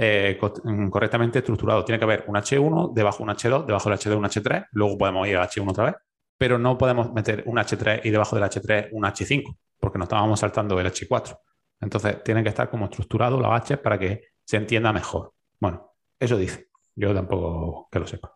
[0.00, 1.84] eh, mm, correctamente estructurado.
[1.84, 5.26] Tiene que haber un H1, debajo un H2, debajo del H2 un H3, luego podemos
[5.26, 5.94] ir al H1 otra vez,
[6.38, 10.38] pero no podemos meter un H3 y debajo del H3 un H5, porque nos estábamos
[10.38, 11.36] saltando el H4.
[11.80, 15.32] Entonces, tienen que estar como estructurados los H para que se entienda mejor.
[15.58, 16.68] Bueno, eso dice.
[16.94, 18.34] Yo tampoco que lo sepa.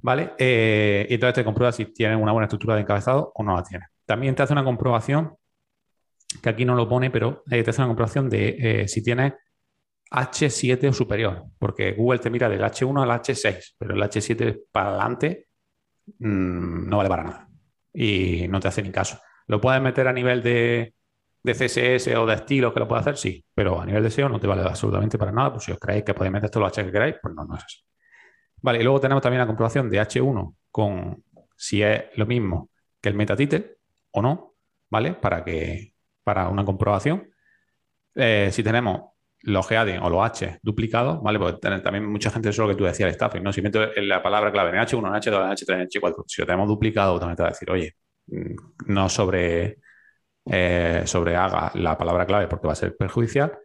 [0.00, 0.34] ¿Vale?
[0.38, 3.62] Eh, y entonces te comprueba si tienen una buena estructura de encabezado o no la
[3.62, 3.86] tiene.
[4.06, 5.36] También te hace una comprobación,
[6.42, 9.34] que aquí no lo pone, pero eh, te hace una comprobación de si tienes
[10.10, 14.90] H7 o superior, porque Google te mira del H1 al H6, pero el H7 para
[14.90, 15.48] adelante
[16.18, 17.48] mm, no vale para nada
[17.92, 19.18] y no te hace ni caso.
[19.46, 20.94] ¿Lo puedes meter a nivel de,
[21.44, 23.16] CSS o de estilo que lo puede hacer?
[23.16, 25.78] Sí, pero a nivel de SEO no te vale absolutamente para nada, pues si os
[25.78, 27.78] creéis que podéis meter todos los H que queráis, pues no, no es así.
[28.60, 31.24] Vale, y luego tenemos también la comprobación de H1 con
[31.56, 33.78] si es lo mismo que el metatitle
[34.12, 34.54] o no,
[34.90, 35.14] ¿vale?
[35.14, 35.94] Para que
[36.28, 37.30] para una comprobación.
[38.14, 41.38] Eh, si tenemos los heading o los H duplicados, ¿vale?
[41.38, 43.52] Porque también mucha gente, eso es lo que tú decías, el staffing, ¿no?
[43.52, 46.46] Si meto la palabra clave en H1, en H2, en H3, en H4, si lo
[46.46, 47.94] tenemos duplicado, también te va a decir, oye,
[48.26, 49.78] mm, no sobre,
[50.46, 53.56] eh, sobrehaga la palabra clave porque va a ser perjudicial.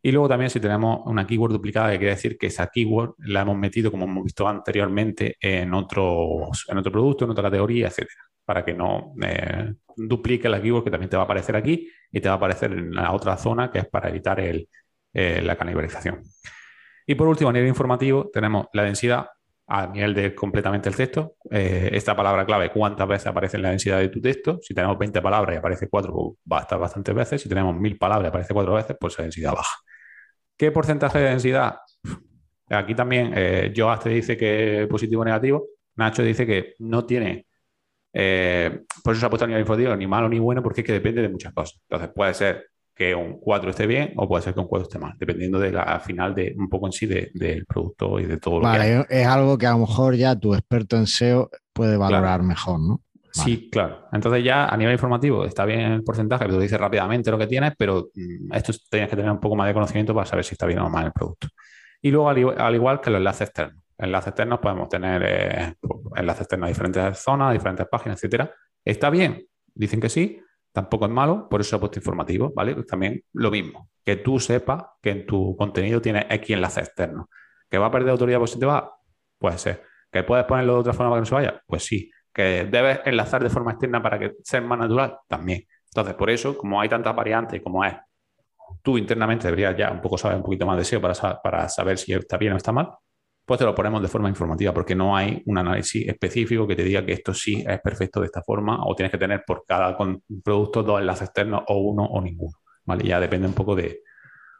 [0.00, 3.42] Y luego también si tenemos una keyword duplicada, que quiere decir que esa keyword la
[3.42, 8.22] hemos metido, como hemos visto anteriormente, en, otros, en otro producto, en otra categoría, etcétera,
[8.44, 12.20] para que no eh, duplique la keyword que también te va a aparecer aquí y
[12.20, 14.68] te va a aparecer en la otra zona, que es para evitar el,
[15.12, 16.22] eh, la canibalización.
[17.06, 19.26] Y por último, a nivel informativo, tenemos la densidad
[19.70, 21.36] a nivel de completamente el texto.
[21.50, 24.58] Eh, esta palabra clave, cuántas veces aparece en la densidad de tu texto.
[24.62, 27.42] Si tenemos 20 palabras y aparece 4, pues va a estar bastantes veces.
[27.42, 29.76] Si tenemos 1000 palabras y aparece 4 veces, pues la densidad baja.
[30.56, 31.76] ¿Qué porcentaje de densidad?
[32.70, 35.66] Aquí también eh, Joas te dice que positivo o negativo.
[35.96, 37.46] Nacho dice que no tiene,
[38.12, 40.86] eh, por eso se ha puesto a nivel informativo, ni malo ni bueno, porque es
[40.86, 41.80] que depende de muchas cosas.
[41.88, 42.68] Entonces puede ser
[42.98, 45.70] que un 4 esté bien o puede ser que un 4 esté mal, dependiendo de
[45.70, 49.04] la final de un poco en sí del producto y de todo lo que hay.
[49.08, 53.00] Es algo que a lo mejor ya tu experto en SEO puede valorar mejor, ¿no?
[53.30, 54.08] Sí, claro.
[54.12, 57.74] Entonces ya a nivel informativo está bien el porcentaje, pero dice rápidamente lo que tienes,
[57.78, 60.66] pero mm, esto tienes que tener un poco más de conocimiento para saber si está
[60.66, 61.46] bien o mal el producto.
[62.02, 63.80] Y luego al, igual que los enlaces externos.
[63.96, 65.74] Enlaces externos podemos tener eh,
[66.16, 68.52] enlaces externos a diferentes zonas, a diferentes páginas, etcétera.
[68.84, 69.46] ¿Está bien?
[69.72, 70.40] Dicen que sí,
[70.72, 72.74] tampoco es malo, por eso he puesto informativo, ¿vale?
[72.74, 77.28] Pues también lo mismo, que tú sepas que en tu contenido tiene X enlace externo.
[77.68, 78.96] ¿Que va a perder autoridad positiva?
[79.38, 79.82] Puede ser.
[80.10, 81.62] ¿Que puedes ponerlo de otra forma para que no se vaya?
[81.66, 82.10] Pues sí.
[82.32, 85.18] ¿Que debes enlazar de forma externa para que sea más natural?
[85.26, 85.64] También.
[85.84, 87.94] Entonces, por eso, como hay tantas variantes como es,
[88.82, 91.98] tú internamente deberías ya un poco saber un poquito más de SEO para, para saber
[91.98, 92.90] si está bien o está mal,
[93.48, 96.84] pues te lo ponemos de forma informativa, porque no hay un análisis específico que te
[96.84, 99.96] diga que esto sí es perfecto de esta forma, o tienes que tener por cada
[100.44, 102.58] producto dos enlaces externos, o uno o ninguno.
[102.84, 103.08] ¿vale?
[103.08, 104.02] Ya depende un poco de,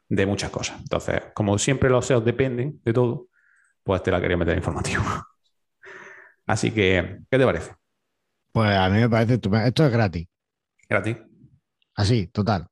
[0.09, 0.81] muchas cosas.
[0.81, 3.29] Entonces, como siempre los SEOs dependen de todo,
[3.83, 5.03] pues te la quería meter informativo.
[6.47, 7.75] Así que, ¿qué te parece?
[8.53, 10.27] Pues a mí me parece Esto es gratis.
[10.89, 11.19] ¿Gratis?
[11.95, 12.67] Así, total.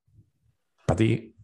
[0.86, 1.36] Para ti,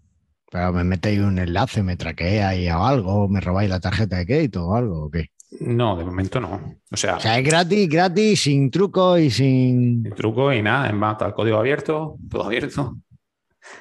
[0.53, 4.67] pero me metéis un enlace, me traqueáis o algo, me robáis la tarjeta de crédito
[4.67, 5.29] o algo, ¿o qué?
[5.61, 6.77] No, de momento no.
[6.91, 10.03] O sea, o sea es gratis, gratis, sin truco y sin.
[10.03, 10.89] Sin truco y nada.
[10.89, 12.99] Es más, está el código abierto, todo abierto.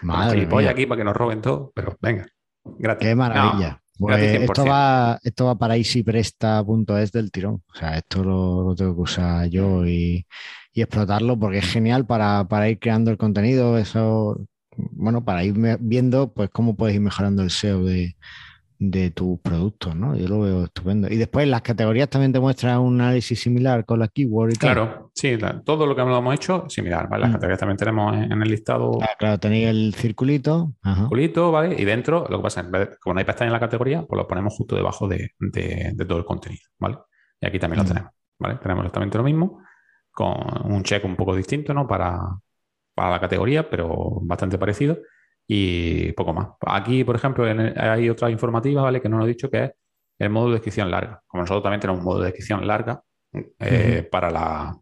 [0.02, 0.70] Madre mía.
[0.70, 2.26] aquí para que nos roben todo, pero venga,
[2.64, 3.06] gratis.
[3.06, 3.82] Qué maravilla.
[4.00, 7.64] Pues esto, va, esto va para easypresta.es del tirón.
[7.70, 10.26] O sea, esto lo, tengo que usar yo y,
[10.74, 13.78] explotarlo porque es genial para, para, ir creando el contenido.
[13.78, 14.40] Eso,
[14.92, 18.16] bueno, para ir viendo pues cómo puedes ir mejorando el SEO de,
[18.84, 20.16] de tus productos, ¿no?
[20.16, 21.08] Yo lo veo estupendo.
[21.08, 25.12] Y después las categorías también te muestran un análisis similar con la keyword y Claro,
[25.14, 27.22] sí, todo lo que hemos hecho similar, ¿vale?
[27.22, 27.34] Las mm.
[27.34, 28.98] categorías también tenemos en el listado.
[29.20, 30.74] Claro, tenéis el circulito.
[30.84, 31.80] Circulito, ¿vale?
[31.80, 34.18] Y dentro, lo que pasa es que como no hay pestaña en la categoría, pues
[34.18, 35.30] lo ponemos justo debajo de,
[36.08, 36.98] todo el contenido, ¿vale?
[37.40, 37.88] Y aquí también lo mm.
[37.88, 38.56] tenemos, ¿vale?
[38.64, 39.62] Tenemos exactamente lo mismo,
[40.10, 40.34] con
[40.66, 41.88] un check un poco distinto, ¿no?
[41.88, 42.20] Para,
[42.94, 44.98] para la categoría, pero bastante parecido
[45.48, 46.50] y poco más.
[46.66, 49.02] Aquí, por ejemplo, hay otra informativa, ¿vale?
[49.02, 49.72] Que no lo he dicho, que es
[50.20, 51.22] el modo de descripción larga.
[51.28, 53.04] Como nosotros también tenemos un modo de descripción larga
[53.60, 54.78] eh, para, la,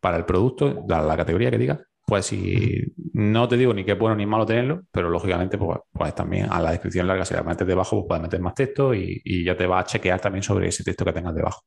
[0.00, 3.94] para el producto, la, la, categoría que diga, pues si no te digo ni qué
[3.94, 7.42] bueno ni malo tenerlo, pero lógicamente, pues, pues también a la descripción larga, si la
[7.42, 10.42] metes debajo, pues puedes meter más texto y, y ya te va a chequear también
[10.42, 11.62] sobre ese texto que tengas debajo.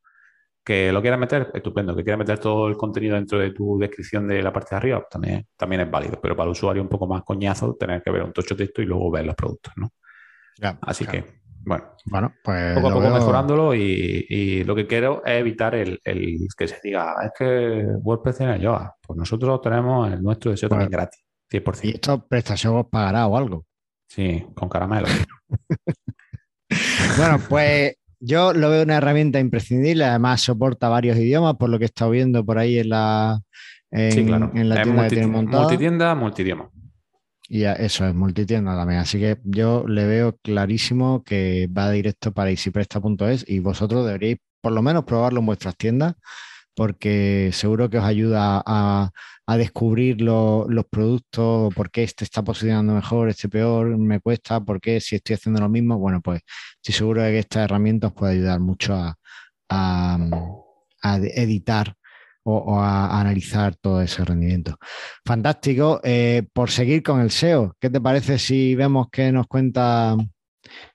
[0.69, 1.95] Que lo quieras meter, estupendo.
[1.95, 5.03] Que quieras meter todo el contenido dentro de tu descripción de la parte de arriba,
[5.09, 6.19] también, también es válido.
[6.21, 8.85] Pero para el usuario un poco más coñazo tener que ver un tocho texto y
[8.85, 9.91] luego ver los productos, ¿no?
[10.81, 11.25] Así que,
[11.65, 16.67] bueno, bueno pues poco a poco mejorándolo y, lo que quiero es evitar el, que
[16.67, 18.95] se diga, es que WordPress tiene Yoa.
[19.01, 21.79] Pues nosotros tenemos el nuestro deseo también pues, gratis, 100%.
[21.85, 23.65] ¿Y esto prestación os pagará o algo?
[24.07, 25.07] Sí, con caramelo.
[27.17, 31.85] bueno, pues yo lo veo una herramienta imprescindible, además soporta varios idiomas, por lo que
[31.85, 33.41] he estado viendo por ahí en la,
[33.91, 35.63] en, la tienda que tiene montada.
[35.63, 36.69] Multitienda, multidioma.
[37.47, 38.99] Y eso es multitienda también.
[38.99, 44.71] Así que yo le veo clarísimo que va directo para easypresta.es y vosotros deberíais por
[44.73, 46.15] lo menos probarlo en vuestras tiendas
[46.75, 49.11] porque seguro que os ayuda a,
[49.57, 55.01] descubrir los productos, por qué este está posicionando mejor, este peor, me cuesta, por qué
[55.01, 55.97] si estoy haciendo lo mismo.
[55.97, 56.41] Bueno, pues
[56.75, 58.95] estoy seguro de que esta herramienta os puede ayudar mucho
[59.69, 60.17] a,
[61.33, 61.95] editar
[62.43, 64.77] o, a, analizar todo ese rendimiento.
[65.25, 65.99] Fantástico.
[66.03, 70.15] Eh, por seguir con el SEO, ¿qué te parece si vemos qué nos cuenta,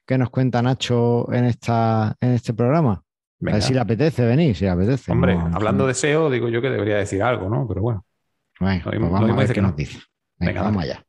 [0.07, 3.04] qué nos cuenta Nacho en, esta, en este programa?
[3.47, 5.13] A ver si le apetece venir, si le apetece.
[5.13, 7.67] Hombre, hablando de SEO, digo yo que debería decir algo, ¿no?
[7.69, 8.05] Pero bueno.
[8.61, 9.99] Bueno, pues vamos a ver qué nos dice.
[10.39, 11.05] Venga, vamos allá.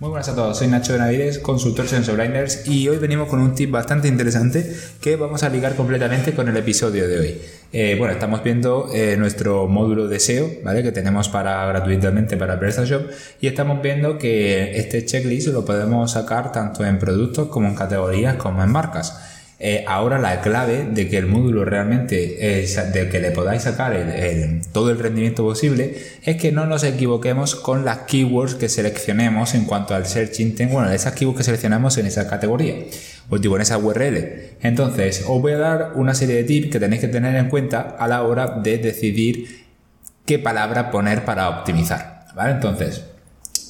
[0.00, 3.72] Muy buenas a todos, soy Nacho Benavides, consultor Sensobrinders y hoy venimos con un tip
[3.72, 7.40] bastante interesante que vamos a ligar completamente con el episodio de hoy.
[7.70, 10.82] Eh, bueno, estamos viendo eh, nuestro módulo de SEO, ¿vale?
[10.82, 13.10] Que tenemos para gratuitamente para PrestaShop
[13.42, 18.36] y estamos viendo que este checklist lo podemos sacar tanto en productos como en categorías
[18.36, 19.27] como en marcas.
[19.60, 23.96] Eh, ahora la clave de que el módulo realmente, es de que le podáis sacar
[24.72, 29.64] todo el rendimiento posible, es que no nos equivoquemos con las keywords que seleccionemos en
[29.64, 32.76] cuanto al search intent, bueno, esas keywords que seleccionamos en esa categoría,
[33.28, 34.56] o tipo en esa URL.
[34.62, 37.96] Entonces, os voy a dar una serie de tips que tenéis que tener en cuenta
[37.98, 39.66] a la hora de decidir
[40.24, 42.26] qué palabra poner para optimizar.
[42.36, 42.52] ¿Vale?
[42.52, 43.02] Entonces,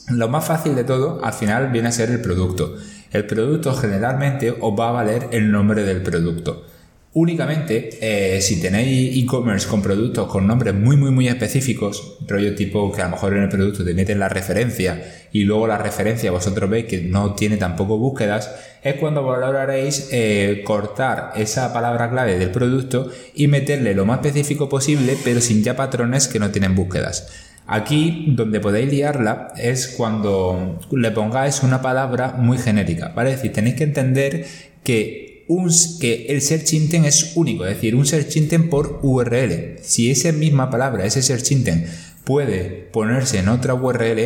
[0.08, 2.76] lo más fácil de todo al final viene a ser el producto.
[3.10, 6.66] El producto generalmente os va a valer el nombre del producto.
[7.14, 12.92] Únicamente, eh, si tenéis e-commerce con productos con nombres muy, muy, muy específicos, rollo tipo
[12.92, 15.02] que a lo mejor en el producto te meten la referencia
[15.32, 20.62] y luego la referencia vosotros veis que no tiene tampoco búsquedas, es cuando valoraréis eh,
[20.64, 25.74] cortar esa palabra clave del producto y meterle lo más específico posible, pero sin ya
[25.74, 27.47] patrones que no tienen búsquedas.
[27.70, 33.30] Aquí donde podéis liarla es cuando le pongáis una palabra muy genérica, ¿vale?
[33.30, 34.46] Es decir, tenéis que entender
[34.82, 39.80] que, un, que el search intent es único, es decir, un search intent por URL.
[39.82, 41.86] Si esa misma palabra, ese search intent,
[42.24, 44.18] puede ponerse en otra URL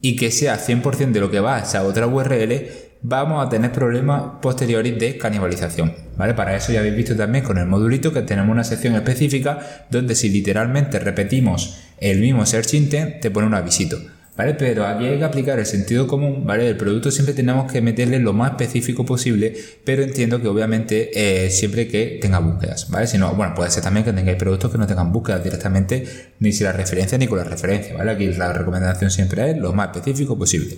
[0.00, 2.68] y que sea 100% de lo que va a esa otra URL,
[3.02, 5.92] vamos a tener problemas posteriores de canibalización.
[6.16, 6.32] ¿vale?
[6.32, 10.14] Para eso ya habéis visto también con el modulito que tenemos una sección específica donde
[10.14, 13.98] si literalmente repetimos el mismo search intent, te pone un avisito.
[14.36, 14.52] ¿Vale?
[14.52, 16.68] Pero aquí hay que aplicar el sentido común, ¿vale?
[16.68, 21.48] El producto siempre tenemos que meterle lo más específico posible, pero entiendo que obviamente eh,
[21.48, 23.06] siempre que tenga búsquedas, ¿vale?
[23.06, 26.52] Si no, bueno, puede ser también que tengáis productos que no tengan búsquedas directamente, ni
[26.52, 28.10] si la referencia ni con la referencia, ¿vale?
[28.10, 30.76] Aquí la recomendación siempre es lo más específico posible.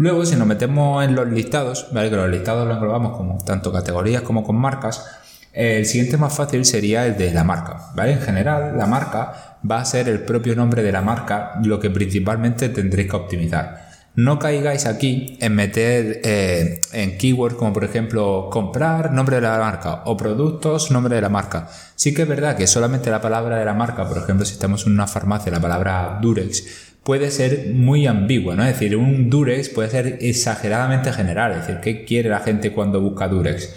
[0.00, 2.08] Luego, si nos metemos en los listados, ¿vale?
[2.08, 5.04] que los listados los englobamos como tanto categorías como con marcas,
[5.52, 7.90] el siguiente más fácil sería el de la marca.
[7.94, 8.12] ¿vale?
[8.12, 11.90] En general, la marca va a ser el propio nombre de la marca lo que
[11.90, 13.90] principalmente tendréis que optimizar.
[14.16, 19.58] no caigáis aquí en meter eh, en keywords como por ejemplo comprar, nombre de la
[19.58, 21.68] marca o productos, nombre de la marca.
[21.94, 24.86] Sí que es verdad que solamente la palabra de la marca, por ejemplo, si estamos
[24.86, 28.64] en una farmacia, la palabra Durex, puede ser muy ambigua, ¿no?
[28.64, 33.00] Es decir, un Durex puede ser exageradamente general, es decir, ¿qué quiere la gente cuando
[33.00, 33.74] busca Durex?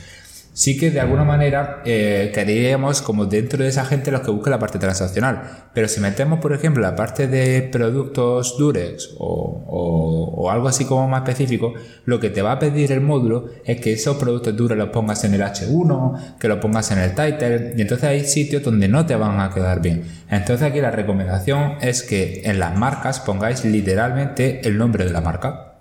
[0.54, 4.52] Sí que de alguna manera eh, queríamos como dentro de esa gente los que busquen
[4.52, 5.70] la parte transaccional.
[5.74, 11.28] Pero si metemos, por ejemplo, la parte de productos Durex o, algo así como más
[11.28, 11.74] específico,
[12.06, 15.24] lo que te va a pedir el módulo es que esos productos Durex los pongas
[15.24, 19.06] en el H1, que los pongas en el title, y entonces hay sitios donde no
[19.06, 20.04] te van a quedar bien.
[20.30, 25.22] Entonces aquí la recomendación es que en las marcas pongáis literalmente el nombre de la
[25.22, 25.73] marca.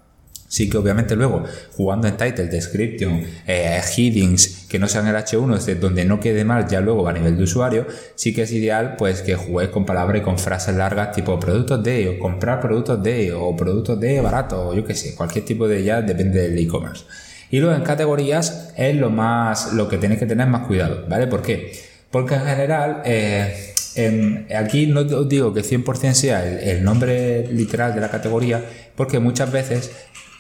[0.53, 1.45] Sí que obviamente luego,
[1.79, 6.45] jugando en title, description, eh, headings, que no sean el H1, es donde no quede
[6.45, 7.87] mal ya luego a nivel de usuario,
[8.17, 11.83] sí que es ideal pues que juguéis con palabras y con frases largas tipo productos
[11.83, 15.67] de, o comprar productos de, o productos de barato, o yo qué sé, cualquier tipo
[15.67, 17.05] de ya depende del e-commerce.
[17.51, 21.29] Y luego en categorías es lo más, lo que tenéis que tener más cuidado, ¿vale?
[21.29, 21.73] ¿Por qué?
[22.11, 23.73] Porque en general, eh,
[24.55, 28.63] aquí no os digo que 100% sea el nombre literal de la categoría,
[28.95, 29.91] porque muchas veces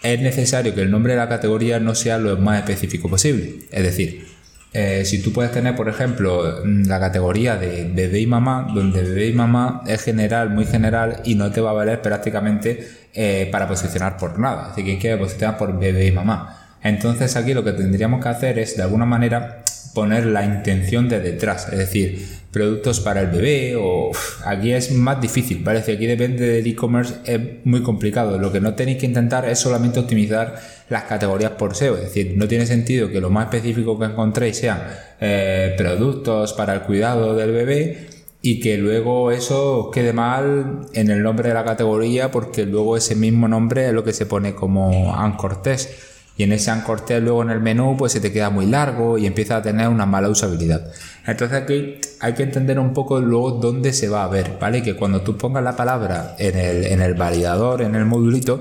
[0.02, 3.54] es necesario que el nombre de la categoría no sea lo más específico posible.
[3.70, 4.26] Es decir,
[4.74, 9.26] eh, si tú puedes tener, por ejemplo, la categoría de bebé y mamá, donde bebé
[9.26, 13.68] y mamá es general, muy general, y no te va a valer prácticamente eh, para
[13.68, 14.62] posicionar por nada.
[14.62, 16.58] Es decir, quien quiere posicionar por bebé y mamá.
[16.82, 19.62] Entonces aquí lo que tendríamos que hacer es, de alguna manera,
[19.94, 24.10] poner la intención de detrás, es decir, productos para el bebé o
[24.44, 28.74] aquí es más difícil, parece aquí depende del e-commerce es muy complicado, lo que no
[28.74, 33.10] tenéis que intentar es solamente optimizar las categorías por SEO, es decir, no tiene sentido
[33.10, 34.82] que lo más específico que encontréis sean
[35.20, 38.08] eh, productos para el cuidado del bebé
[38.42, 43.14] y que luego eso quede mal en el nombre de la categoría porque luego ese
[43.14, 46.11] mismo nombre es lo que se pone como anchor test
[46.42, 49.26] y en ese ancortel luego en el menú pues se te queda muy largo y
[49.26, 50.90] empieza a tener una mala usabilidad.
[51.24, 54.82] Entonces aquí hay que entender un poco luego dónde se va a ver, ¿vale?
[54.82, 58.60] Que cuando tú pongas la palabra en el, en el validador, en el modulito,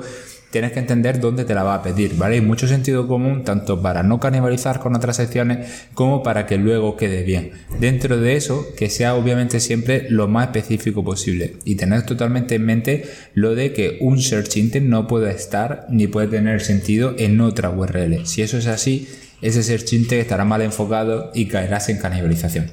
[0.51, 2.35] tienes que entender dónde te la va a pedir, ¿vale?
[2.35, 6.97] Hay mucho sentido común tanto para no canibalizar con otras secciones como para que luego
[6.97, 7.51] quede bien.
[7.79, 12.65] Dentro de eso, que sea obviamente siempre lo más específico posible y tener totalmente en
[12.65, 17.39] mente lo de que un search intent no puede estar ni puede tener sentido en
[17.41, 18.25] otra URL.
[18.25, 19.07] Si eso es así,
[19.41, 22.69] ese search intent estará mal enfocado y caerás en canibalización.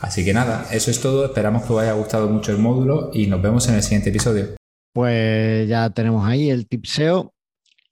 [0.00, 1.24] Así que nada, eso es todo.
[1.24, 4.55] Esperamos que os haya gustado mucho el módulo y nos vemos en el siguiente episodio.
[4.96, 7.34] Pues ya tenemos ahí el tip SEO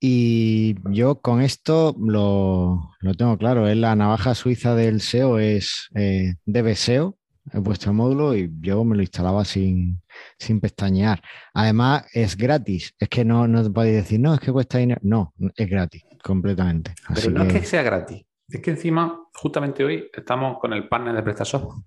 [0.00, 6.36] y yo con esto lo, tengo claro, es la navaja suiza del SEO, es eh,
[6.46, 7.14] DBSEO,
[7.52, 10.00] es vuestro módulo y yo me lo instalaba sin,
[10.38, 11.20] sin pestañear.
[11.52, 15.02] Además es gratis, es que no, no te podéis decir, no, es que cuesta dinero,
[15.04, 16.94] no, es gratis, completamente.
[17.14, 21.14] Pero no es que sea gratis, es que encima, justamente hoy estamos con el panel
[21.14, 21.64] de PrestaShop.
[21.64, 21.84] O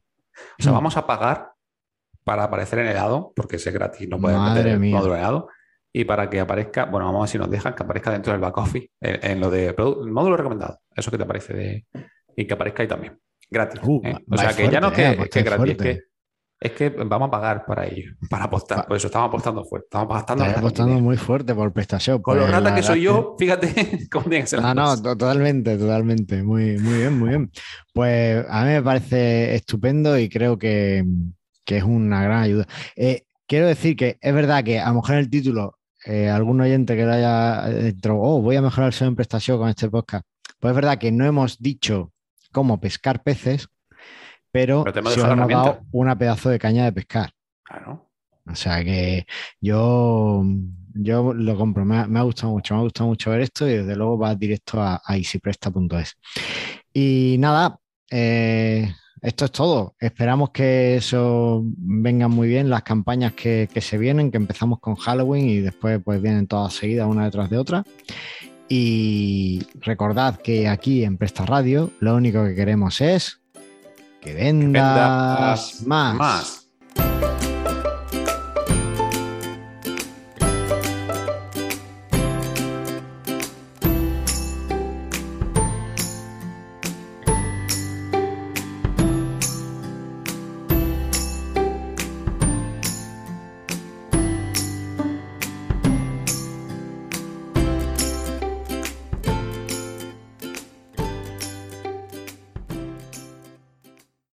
[0.59, 0.75] sea, mm.
[0.75, 1.56] vamos a pagar
[2.27, 5.47] para aparecer en helado, porque es gratis, no puedes meter el módulo helado.
[5.93, 8.41] Y para que aparezca, bueno, vamos a ver si nos dejan que aparezca dentro del
[8.41, 11.85] back office, en, lo de módulo recomendado, eso que te aparece de,
[12.35, 13.17] y que aparezca ahí también.
[13.49, 13.79] Gratis.
[13.81, 14.17] Uh, ¿eh?
[14.29, 15.99] O sea, que ya no es que, es, gratis, es que,
[16.59, 18.85] es que vamos a pagar para ello, para apostar.
[18.85, 19.85] Por eso estamos apostando fuerte.
[19.85, 22.21] Estamos apostando, apostando muy fuerte por PrestaShop.
[22.21, 24.61] Con lo pues, rata que soy yo, fíjate cómo tiene que ser.
[24.61, 26.43] No, no, totalmente, totalmente.
[26.43, 27.51] Muy, muy bien, muy bien.
[27.93, 31.05] Pues a mí me parece estupendo y creo que,
[31.67, 32.65] que es una gran ayuda.
[32.95, 36.95] Eh, quiero decir que es verdad que a lo mejor el título, eh, algún oyente
[36.95, 40.25] que le haya entrado, oh, voy a mejorar el SEO en prestación con este podcast.
[40.59, 42.13] Pues es verdad que no hemos dicho
[42.53, 43.67] cómo pescar peces,
[44.49, 47.31] pero, pero sí hemos dado una pedazo de caña de pescar.
[47.63, 48.09] Claro.
[48.49, 49.25] O sea que
[49.59, 50.41] yo,
[50.93, 53.95] yo lo compro, me ha, gustado mucho, me ha gustado mucho ver esto y desde
[53.97, 56.15] luego va directo a, a easypresta.es.
[56.93, 57.77] Y nada,
[58.09, 58.89] eh,
[59.21, 59.95] esto es todo.
[59.99, 65.49] Esperamos que eso vengan muy bien las campañas que, se vienen, que empezamos con Halloween
[65.49, 67.83] y después pues vienen todas seguidas una detrás de otra.
[68.69, 73.39] Y recordad que aquí en Presta Radio lo único que queremos es
[74.21, 76.66] que vendas, más.